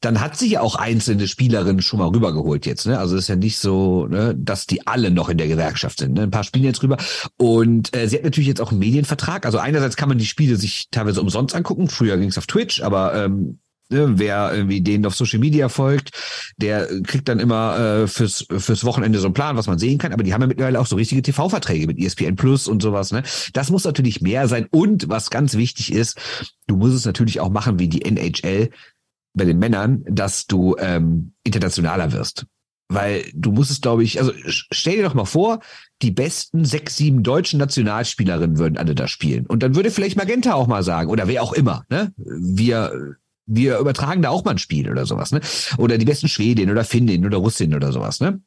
[0.00, 2.86] dann hat sie ja auch einzelne Spielerinnen schon mal rübergeholt jetzt.
[2.86, 2.98] Ne?
[2.98, 6.14] Also es ist ja nicht so, ne, dass die alle noch in der Gewerkschaft sind.
[6.14, 6.22] Ne?
[6.22, 6.96] Ein paar spielen jetzt rüber.
[7.36, 9.46] Und äh, sie hat natürlich jetzt auch einen Medienvertrag.
[9.46, 11.88] Also einerseits kann man die Spiele sich teilweise umsonst angucken.
[11.88, 13.58] Früher ging es auf Twitch, aber ähm,
[13.90, 16.10] ne, wer irgendwie denen auf Social Media folgt,
[16.56, 20.12] der kriegt dann immer äh, fürs, fürs Wochenende so einen Plan, was man sehen kann.
[20.12, 23.12] Aber die haben ja mittlerweile auch so richtige TV-Verträge mit ESPN Plus und sowas.
[23.12, 23.22] Ne?
[23.52, 24.66] Das muss natürlich mehr sein.
[24.70, 26.18] Und was ganz wichtig ist,
[26.66, 28.70] du musst es natürlich auch machen wie die NHL
[29.38, 32.44] bei den Männern, dass du ähm, internationaler wirst.
[32.90, 35.60] Weil du musst es, glaube ich, also stell dir doch mal vor,
[36.00, 39.46] die besten sechs, sieben deutschen Nationalspielerinnen würden alle da spielen.
[39.46, 42.12] Und dann würde vielleicht Magenta auch mal sagen, oder wer auch immer, ne?
[42.16, 43.16] Wir,
[43.46, 45.40] wir übertragen da auch mal ein Spiel oder sowas, ne?
[45.76, 48.40] Oder die besten Schwedinnen oder Finninnen oder Russinnen oder sowas, ne?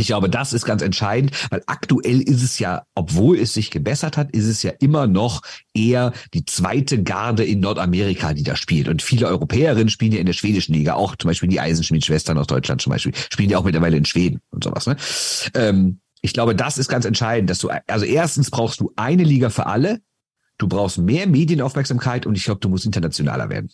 [0.00, 4.16] Ich glaube, das ist ganz entscheidend, weil aktuell ist es ja, obwohl es sich gebessert
[4.16, 5.42] hat, ist es ja immer noch
[5.74, 8.88] eher die zweite Garde in Nordamerika, die da spielt.
[8.88, 12.46] Und viele Europäerinnen spielen ja in der schwedischen Liga, auch zum Beispiel die Eisenschmied-Schwestern aus
[12.46, 14.86] Deutschland zum Beispiel, spielen ja auch mittlerweile in Schweden und sowas.
[14.86, 14.96] Ne?
[15.54, 19.50] Ähm, Ich glaube, das ist ganz entscheidend, dass du, also erstens brauchst du eine Liga
[19.50, 20.00] für alle,
[20.58, 23.70] du brauchst mehr Medienaufmerksamkeit und ich glaube, du musst internationaler werden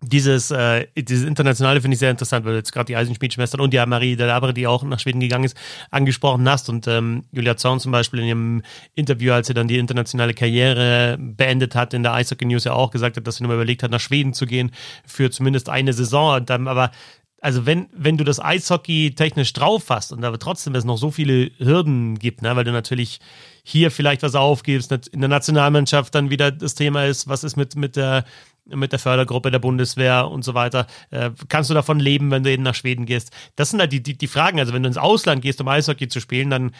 [0.00, 3.72] dieses, äh, dieses Internationale finde ich sehr interessant, weil du jetzt gerade die Eisenschmiedschwestern und
[3.72, 5.56] die Marie Delabre, die auch nach Schweden gegangen ist,
[5.90, 6.68] angesprochen hast.
[6.68, 8.62] Und ähm, Julia Zorn zum Beispiel in ihrem
[8.94, 12.90] Interview, als sie dann die internationale Karriere beendet hat, in der Eishockey News ja auch
[12.90, 14.70] gesagt hat, dass sie nur überlegt hat, nach Schweden zu gehen
[15.04, 16.46] für zumindest eine Saison.
[16.46, 16.92] Dann aber
[17.40, 21.10] also wenn, wenn du das Eishockey technisch drauf hast und aber trotzdem es noch so
[21.10, 23.20] viele Hürden gibt, ne, weil du natürlich
[23.62, 27.76] hier vielleicht was aufgibst, in der Nationalmannschaft dann wieder das Thema ist, was ist mit,
[27.76, 28.24] mit der
[28.68, 30.86] mit der Fördergruppe der Bundeswehr und so weiter.
[31.10, 33.30] Äh, kannst du davon leben, wenn du eben nach Schweden gehst?
[33.56, 34.60] Das sind halt die, die, die Fragen.
[34.60, 36.72] Also wenn du ins Ausland gehst, um Eishockey zu spielen, dann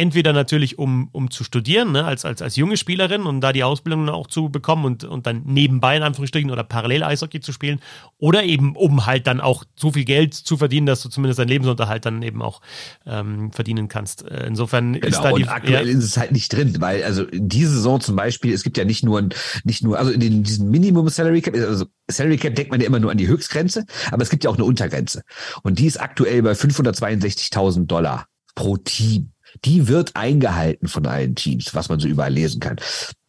[0.00, 3.62] entweder natürlich, um, um zu studieren, ne, als, als, als junge Spielerin und da die
[3.62, 7.80] Ausbildung auch zu bekommen und, und dann nebenbei in Anführungsstrichen oder parallel Eishockey zu spielen,
[8.16, 11.48] oder eben, um halt dann auch so viel Geld zu verdienen, dass du zumindest deinen
[11.48, 12.62] Lebensunterhalt dann eben auch
[13.04, 14.26] ähm, verdienen kannst.
[14.26, 15.42] Äh, insofern genau, ist da die.
[15.42, 18.62] Und aktuell ja, ist es halt nicht drin, weil also diese Saison zum Beispiel, es
[18.62, 19.28] gibt ja nicht nur,
[19.64, 22.86] nicht nur, also in den, diesen Minimum Salary Cap, also Salary Cap denkt man ja
[22.86, 25.22] immer nur an die Höchstgrenze, aber es gibt ja auch eine Untergrenze.
[25.62, 29.32] Und die ist aktuell bei 562.000 Dollar pro Team
[29.64, 32.76] die wird eingehalten von allen Teams, was man so überall lesen kann.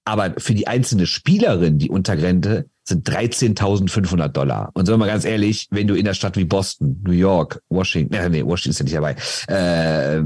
[0.04, 4.72] Aber für die einzelne Spielerin, die Untergrenze, sind 13.500 Dollar.
[4.74, 7.62] Und sagen wir mal ganz ehrlich, wenn du in der Stadt wie Boston, New York,
[7.70, 9.16] Washington, äh, nee, Washington ist ja nicht dabei,
[9.48, 10.22] äh,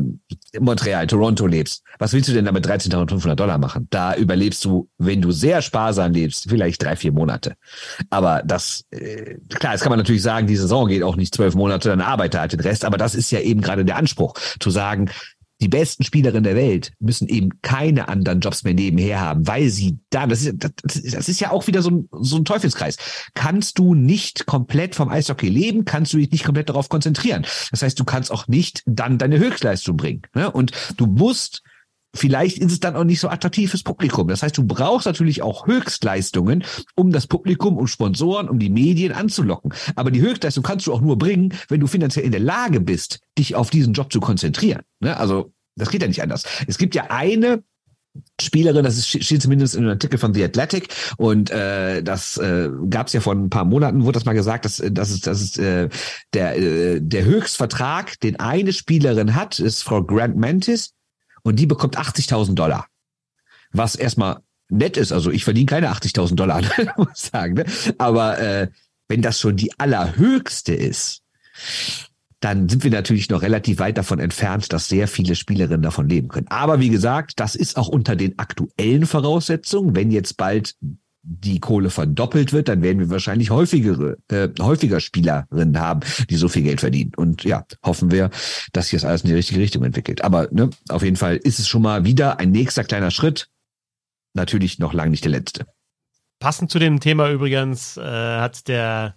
[0.59, 3.87] Montreal, Toronto lebst, was willst du denn da mit 13.500 Dollar machen?
[3.89, 7.55] Da überlebst du, wenn du sehr sparsam lebst, vielleicht drei, vier Monate.
[8.09, 11.55] Aber das, äh, klar, jetzt kann man natürlich sagen, die Saison geht auch nicht zwölf
[11.55, 12.85] Monate, dann arbeitet halt den Rest.
[12.85, 15.09] Aber das ist ja eben gerade der Anspruch, zu sagen,
[15.61, 19.99] die besten Spielerinnen der Welt müssen eben keine anderen Jobs mehr nebenher haben, weil sie
[20.09, 22.97] da, das ist, das ist ja auch wieder so ein, so ein Teufelskreis.
[23.33, 27.45] Kannst du nicht komplett vom Eishockey leben, kannst du dich nicht komplett darauf konzentrieren.
[27.71, 30.23] Das heißt, du kannst auch nicht dann deine Höchstleistung bringen.
[30.33, 30.51] Ne?
[30.51, 31.63] Und du musst
[32.15, 34.27] vielleicht ist es dann auch nicht so attraktiv fürs Publikum.
[34.27, 36.63] Das heißt, du brauchst natürlich auch Höchstleistungen,
[36.95, 39.73] um das Publikum, um Sponsoren, um die Medien anzulocken.
[39.95, 43.19] Aber die Höchstleistung kannst du auch nur bringen, wenn du finanziell in der Lage bist,
[43.37, 44.81] dich auf diesen Job zu konzentrieren.
[44.99, 45.15] Ne?
[45.17, 46.45] Also das geht ja nicht anders.
[46.67, 47.63] Es gibt ja eine
[48.39, 50.87] Spielerin, das steht zumindest in einem Artikel von The Athletic
[51.17, 54.63] und äh, das äh, gab es ja vor ein paar Monaten, wurde das mal gesagt,
[54.63, 55.89] dass das ist das ist äh,
[56.33, 60.93] der äh, der Höchstvertrag, den eine Spielerin hat, ist Frau Grant Mantis
[61.45, 62.87] und die bekommt 80.000 Dollar.
[63.71, 64.39] Was erstmal
[64.69, 65.11] nett ist.
[65.11, 66.61] Also ich verdiene keine 80.000 Dollar,
[66.97, 67.53] muss ich sagen.
[67.53, 67.65] Ne?
[67.99, 68.67] Aber äh,
[69.07, 71.21] wenn das schon die allerhöchste ist,
[72.39, 76.27] dann sind wir natürlich noch relativ weit davon entfernt, dass sehr viele Spielerinnen davon leben
[76.27, 76.47] können.
[76.49, 79.95] Aber wie gesagt, das ist auch unter den aktuellen Voraussetzungen.
[79.95, 80.75] Wenn jetzt bald
[81.27, 86.47] die Kohle verdoppelt wird, dann werden wir wahrscheinlich häufigere, äh, häufiger Spielerinnen haben, die so
[86.47, 87.11] viel Geld verdienen.
[87.15, 88.29] Und ja, hoffen wir,
[88.73, 90.23] dass sich das alles in die richtige Richtung entwickelt.
[90.23, 93.49] Aber ne, auf jeden Fall ist es schon mal wieder ein nächster kleiner Schritt.
[94.33, 95.65] Natürlich noch lange nicht der letzte.
[96.39, 99.15] Passend zu dem Thema übrigens äh, hat der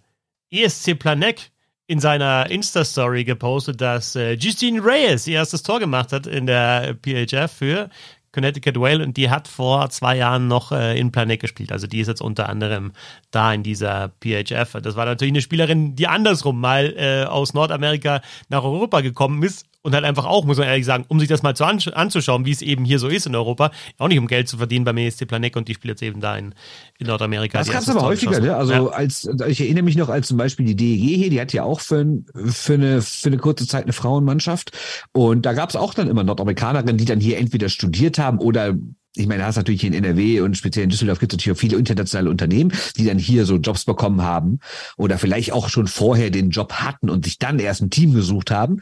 [0.50, 1.50] ESC Planek
[1.86, 6.96] in seiner Insta-Story gepostet, dass äh, Justine Reyes ihr erstes Tor gemacht hat in der
[7.02, 7.90] PHF für
[8.33, 11.72] Connecticut Whale und die hat vor zwei Jahren noch äh, in Planet gespielt.
[11.72, 12.93] Also die ist jetzt unter anderem
[13.31, 14.76] da in dieser PHF.
[14.83, 19.68] Das war natürlich eine Spielerin, die andersrum mal äh, aus Nordamerika nach Europa gekommen ist
[19.83, 22.51] und halt einfach auch, muss man ehrlich sagen, um sich das mal zu anzuschauen, wie
[22.51, 25.26] es eben hier so ist in Europa, auch nicht um Geld zu verdienen beim ESC
[25.26, 26.55] Planet und die spielt jetzt eben da in,
[26.99, 27.59] in Nordamerika.
[27.59, 28.57] Das kannst du aber häufiger, ne?
[28.57, 28.87] Also ja.
[28.87, 31.81] als, ich erinnere mich noch als zum Beispiel die DEG hier, die hat ja auch
[31.81, 32.05] für,
[32.47, 34.72] für, eine, für eine kurze Zeit eine Frauenmannschaft
[35.12, 38.74] und da gab es auch dann immer Nordamerikanerinnen, die dann hier entweder studiert haben oder
[39.14, 41.61] ich meine, da hast natürlich in NRW und speziell in Düsseldorf gibt es natürlich auch
[41.61, 44.61] viele internationale Unternehmen, die dann hier so Jobs bekommen haben
[44.96, 48.50] oder vielleicht auch schon vorher den Job hatten und sich dann erst ein Team gesucht
[48.50, 48.80] haben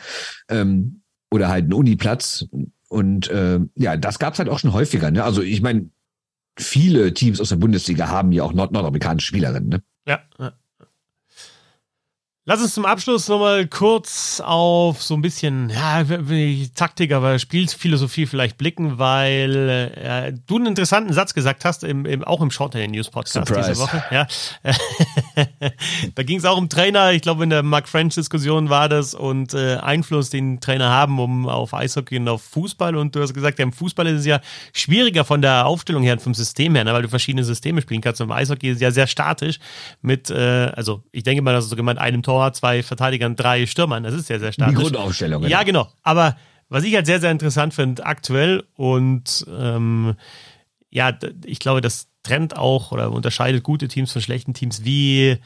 [0.49, 2.47] ähm, oder halt einen Uniplatz.
[2.89, 5.11] Und äh, ja, das gab es halt auch schon häufiger.
[5.11, 5.25] Ne?
[5.25, 5.91] Also ich meine,
[6.59, 9.69] viele Teams aus der Bundesliga haben ja auch nord nordamerikanische Spielerinnen.
[9.69, 9.83] Ne?
[10.07, 10.53] Ja, ja.
[12.49, 16.05] Lass uns zum Abschluss nochmal kurz auf so ein bisschen ja,
[16.77, 22.23] Taktik, aber Spielphilosophie vielleicht blicken, weil äh, du einen interessanten Satz gesagt hast, im, im,
[22.23, 23.71] auch im Shorthand News Podcast Surprise.
[23.71, 24.05] diese Woche.
[24.13, 24.29] Ja.
[26.15, 27.11] da ging es auch um Trainer.
[27.11, 31.49] Ich glaube, in der Mark French-Diskussion war das und äh, Einfluss, den Trainer haben, um
[31.49, 32.95] auf Eishockey und auf Fußball.
[32.95, 34.41] Und du hast gesagt, ja, im Fußball ist es ja
[34.73, 38.03] schwieriger von der Aufstellung her und vom System her, ne, weil du verschiedene Systeme spielen
[38.03, 38.21] kannst.
[38.21, 39.59] Und im Eishockey ist es ja sehr statisch
[40.01, 43.35] mit, äh, also ich denke mal, das ist so gemeint, einem Tor Tor, zwei Verteidigern,
[43.35, 44.03] drei Stürmern.
[44.03, 44.69] Das ist ja sehr stark.
[44.69, 45.43] Die Grundaufstellung.
[45.45, 45.89] Ja, genau.
[46.03, 46.37] Aber
[46.69, 50.15] was ich halt sehr, sehr interessant finde, aktuell und ähm,
[50.91, 55.39] ja, ich glaube, das trennt auch oder unterscheidet gute Teams von schlechten Teams, wie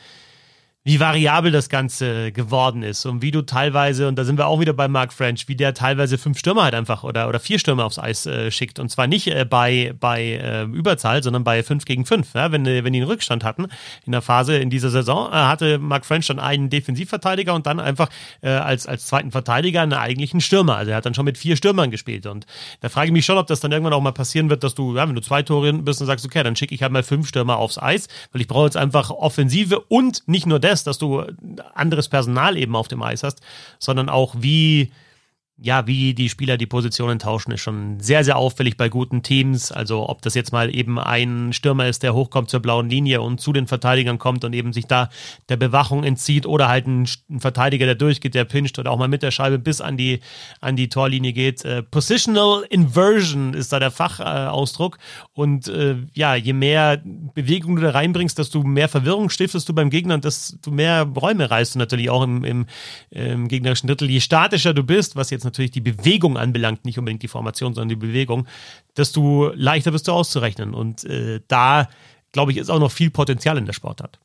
[0.82, 4.60] wie variabel das Ganze geworden ist und wie du teilweise, und da sind wir auch
[4.60, 7.84] wieder bei Mark French, wie der teilweise fünf Stürmer halt einfach oder, oder vier Stürmer
[7.84, 8.78] aufs Eis äh, schickt.
[8.78, 12.32] Und zwar nicht äh, bei, bei äh, Überzahl, sondern bei fünf gegen fünf.
[12.32, 12.50] Ja?
[12.50, 13.66] Wenn, äh, wenn die einen Rückstand hatten
[14.06, 17.78] in der Phase in dieser Saison, äh, hatte Mark French dann einen Defensivverteidiger und dann
[17.78, 18.08] einfach
[18.40, 20.76] äh, als, als zweiten Verteidiger einen eigentlichen Stürmer.
[20.76, 22.24] Also er hat dann schon mit vier Stürmern gespielt.
[22.24, 22.46] Und
[22.80, 24.96] da frage ich mich schon, ob das dann irgendwann auch mal passieren wird, dass du,
[24.96, 27.28] ja, wenn du zwei Tore bist und sagst, okay, dann schicke ich halt mal fünf
[27.28, 31.24] Stürmer aufs Eis, weil ich brauche jetzt einfach Offensive und nicht nur das, dass du
[31.74, 33.40] anderes Personal eben auf dem Eis hast,
[33.78, 34.92] sondern auch wie
[35.62, 39.70] ja, wie die Spieler die Positionen tauschen, ist schon sehr, sehr auffällig bei guten Teams.
[39.70, 43.40] Also ob das jetzt mal eben ein Stürmer ist, der hochkommt zur blauen Linie und
[43.40, 45.10] zu den Verteidigern kommt und eben sich da
[45.50, 49.08] der Bewachung entzieht oder halt ein, ein Verteidiger, der durchgeht, der pinscht oder auch mal
[49.08, 50.20] mit der Scheibe bis an die,
[50.62, 51.62] an die Torlinie geht.
[51.66, 54.96] Äh, Positional Inversion ist da der Fachausdruck.
[55.34, 57.02] Und äh, ja, je mehr
[57.34, 61.50] Bewegung du da reinbringst, desto mehr Verwirrung stiftest du beim Gegner und desto mehr Räume
[61.50, 62.66] reißt du natürlich auch im, im,
[63.10, 64.08] im gegnerischen Drittel.
[64.08, 67.88] Je statischer du bist, was jetzt natürlich die Bewegung anbelangt, nicht unbedingt die Formation, sondern
[67.88, 68.46] die Bewegung,
[68.96, 70.74] desto leichter bist du auszurechnen.
[70.74, 71.88] Und äh, da,
[72.32, 74.18] glaube ich, ist auch noch viel Potenzial in der Sportart.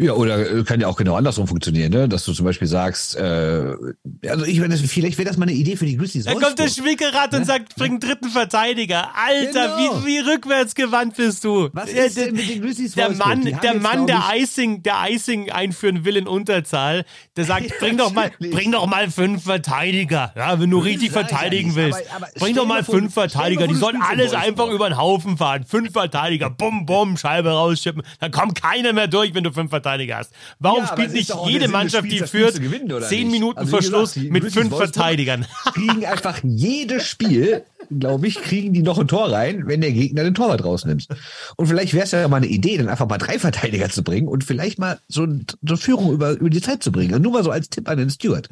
[0.00, 2.08] Ja, oder äh, kann ja auch genau andersrum funktionieren, ne?
[2.08, 3.74] dass du zum Beispiel sagst, äh,
[4.26, 6.24] also ich vielleicht wäre das mal eine Idee für die Grizzlies.
[6.24, 9.10] Dann kommt der Schwickerrad und sagt, bring einen dritten Verteidiger.
[9.14, 10.00] Alter, genau.
[10.02, 11.68] wie, wie rückwärtsgewandt bist du?
[11.74, 16.02] Was ist denn mit den Grizzlies Der Mann, der Mann, der Icing, der Icing einführen
[16.06, 17.04] will in Unterzahl,
[17.36, 20.32] der sagt, bring doch mal, bring doch mal fünf Verteidiger.
[20.34, 22.00] Ja, wenn du richtig verteidigen willst.
[22.14, 23.66] Aber, aber bring doch mal fünf Verteidiger.
[23.66, 25.64] Die sollen alles einfach über den Haufen fahren.
[25.64, 28.02] Fünf Verteidiger, bum, bum, Scheibe rausschippen.
[28.18, 30.32] Dann kommt keiner mehr durch, wenn du fünf Verteidiger Verteidiger hast.
[30.58, 32.60] Warum ja, spielt nicht jede Mannschaft, die führt,
[33.08, 35.46] zehn Minuten also Verschluss mit fünf Verteidigern?
[35.74, 37.64] Kriegen einfach jedes Spiel
[37.98, 41.08] glaube ich, kriegen die noch ein Tor rein, wenn der Gegner den Torwart rausnimmt.
[41.56, 44.28] Und vielleicht wäre es ja mal eine Idee, dann einfach mal drei Verteidiger zu bringen
[44.28, 47.12] und vielleicht mal so, eine Führung über, über die Zeit zu bringen.
[47.12, 48.48] Also nur mal so als Tipp an den Steward.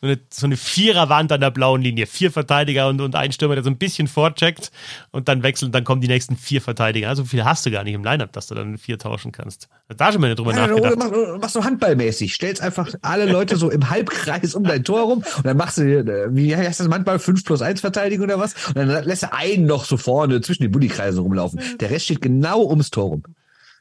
[0.00, 2.06] So eine, so eine Viererwand an der blauen Linie.
[2.06, 4.70] Vier Verteidiger und, und ein Stürmer, der so ein bisschen vorcheckt
[5.10, 7.08] und dann wechselt, dann kommen die nächsten vier Verteidiger.
[7.08, 9.68] Also viel hast du gar nicht im Lineup, dass du dann vier tauschen kannst.
[9.98, 10.94] Da schon mal drüber ja, nachgedacht.
[10.96, 12.32] Mach, mach so handballmäßig.
[12.32, 15.82] Stellst einfach alle Leute so im Halbkreis um dein Tor rum und dann machst du,
[15.82, 18.54] äh, wie heißt das Handball, 5 plus 1 Verteidigung oder was?
[18.68, 21.60] Und dann lässt er einen noch so vorne zwischen den Buddykreisen rumlaufen.
[21.80, 23.22] Der Rest steht genau ums Tor rum.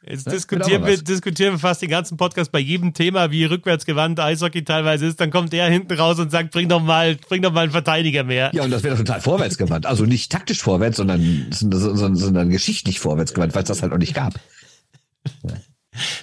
[0.09, 4.20] Jetzt ja, diskutieren, wir, diskutieren wir fast den ganzen Podcast bei jedem Thema, wie rückwärtsgewandt
[4.20, 5.20] Eishockey teilweise ist.
[5.20, 8.24] Dann kommt er hinten raus und sagt, bring doch mal, bring doch mal einen Verteidiger
[8.24, 8.51] mehr.
[8.53, 9.86] Ja, und das wäre doch total vorwärtsgewandt.
[9.86, 14.13] Also nicht taktisch vorwärts, sondern, sondern, sondern geschichtlich vorwärtsgewandt, weil es das halt noch nicht
[14.13, 14.36] gab.
[15.43, 15.55] Ja.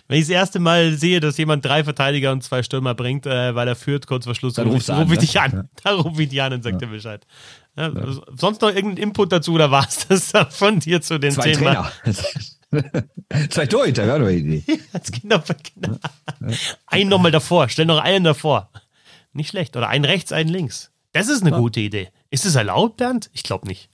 [0.08, 3.54] Wenn ich das erste Mal sehe, dass jemand drei Verteidiger und zwei Stürmer bringt, äh,
[3.54, 5.52] weil er führt, kurz vor Schluss, dann rufe ruf ich dich an.
[5.52, 5.64] Ja.
[5.82, 6.78] Dann rufe ich dich an und sag ja.
[6.78, 7.26] dir Bescheid.
[7.76, 8.06] Ja, ja.
[8.36, 11.90] Sonst noch irgendein Input dazu oder war es das von dir zu dem zwei Thema?
[12.02, 12.94] Trainer.
[13.50, 14.64] zwei Torhüter, wäre doch eine Idee.
[15.22, 15.42] genau,
[15.74, 15.98] genau.
[16.86, 18.70] Einen nochmal davor, stell noch einen davor.
[19.32, 19.76] Nicht schlecht.
[19.76, 20.92] Oder einen rechts, einen links.
[21.12, 22.08] Das ist eine gute Idee.
[22.30, 23.30] Ist es erlaubt, Bernd?
[23.32, 23.88] Ich glaube nicht.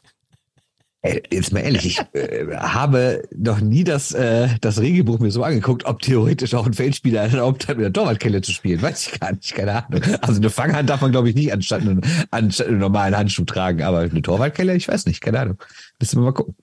[1.03, 5.43] Ey, jetzt mal ehrlich, ich äh, habe noch nie das, äh, das Regelbuch mir so
[5.43, 8.83] angeguckt, ob theoretisch auch ein Feldspieler erlaubt hat, mit der Torwartkelle zu spielen.
[8.83, 10.03] Weiß ich gar nicht, keine Ahnung.
[10.21, 13.83] Also eine Fanghand darf man, glaube ich, nicht anstatt einen, anstatt einen normalen Handschuh tragen,
[13.83, 15.57] aber eine Torwartkelle, ich weiß nicht, keine Ahnung.
[15.99, 16.55] Müssen wir mal gucken.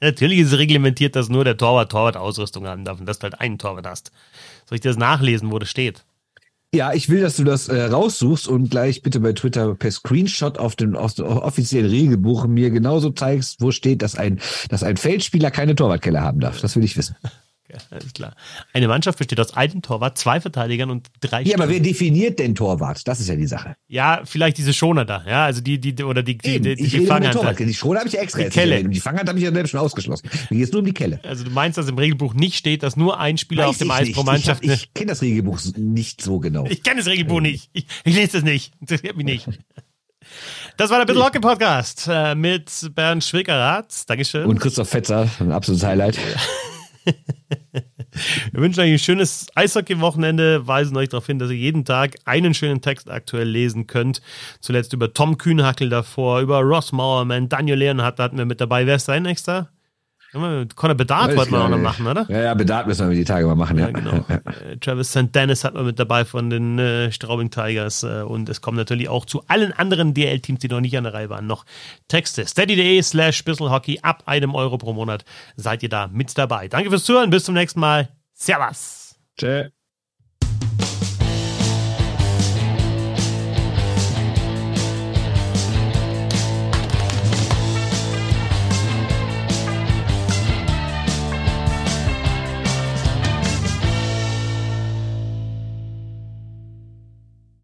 [0.00, 3.40] Natürlich ist es reglementiert, dass nur der Torwart Torwart-Ausrüstung haben darf und dass du halt
[3.40, 4.12] einen Torwart hast.
[4.66, 6.04] Soll ich dir das nachlesen, wo das steht?
[6.74, 10.58] Ja, ich will, dass du das äh, raussuchst und gleich bitte bei Twitter per Screenshot
[10.58, 14.96] auf dem, auf dem offiziellen Regelbuch mir genauso zeigst, wo steht, dass ein, dass ein
[14.96, 16.60] Feldspieler keine Torwartkelle haben darf.
[16.60, 17.14] Das will ich wissen.
[17.72, 18.34] Ja, alles klar.
[18.74, 22.54] Eine Mannschaft besteht aus einem Torwart, zwei Verteidigern und drei Ja, aber wer definiert denn
[22.54, 23.08] Torwart?
[23.08, 23.76] Das ist ja die Sache.
[23.88, 27.06] Ja, vielleicht diese Schoner da, ja, also die, die, oder die, die, die, die, die
[27.06, 27.58] Fanghand.
[27.58, 28.84] Die Schoner habe ich ja extra die Kelle.
[28.84, 30.28] Die Fanghand habe ich ja selbst schon ausgeschlossen.
[30.50, 31.20] Mir geht es nur um die Kelle.
[31.22, 33.90] Also du meinst, dass im Regelbuch nicht steht, dass nur ein Spieler Weiß auf dem
[33.90, 36.66] Eis pro Mannschaft Ich, ich kenne das Regelbuch nicht so genau.
[36.68, 37.70] Ich kenne das Regelbuch nicht.
[37.72, 38.74] Ich, ich lese es nicht.
[38.80, 39.48] Interessiert mich nicht.
[40.76, 44.08] Das war der Bitte Locke Podcast äh, mit Bernd Schwickerath.
[44.08, 44.46] Dankeschön.
[44.46, 46.18] Und Christoph Fetzer, ein absolutes Highlight.
[48.52, 52.54] Wir wünschen euch ein schönes Eishockey-Wochenende, weisen euch darauf hin, dass ihr jeden Tag einen
[52.54, 54.22] schönen Text aktuell lesen könnt.
[54.60, 58.86] Zuletzt über Tom Kühnhackel davor, über Ross Mauerman, Daniel Leonhardt hatten wir mit dabei.
[58.86, 59.73] Wer ist dein nächster?
[60.34, 62.26] Conor Bedard wollten wir auch noch machen, oder?
[62.28, 63.86] Ja, ja, Bedard müssen wir die Tage mal machen, ja.
[63.86, 64.24] ja genau.
[64.28, 65.34] Äh, Travis St.
[65.34, 69.08] Dennis hat man mit dabei von den äh, Straubing Tigers äh, und es kommen natürlich
[69.08, 71.64] auch zu allen anderen DL-Teams, die noch nicht an der Reihe waren, noch
[72.08, 72.46] Texte.
[72.46, 75.24] Steady.de slash Hockey ab einem Euro pro Monat
[75.56, 76.68] seid ihr da mit dabei.
[76.68, 78.08] Danke fürs Zuhören, bis zum nächsten Mal.
[78.32, 79.16] Servus.
[79.38, 79.73] Tschö.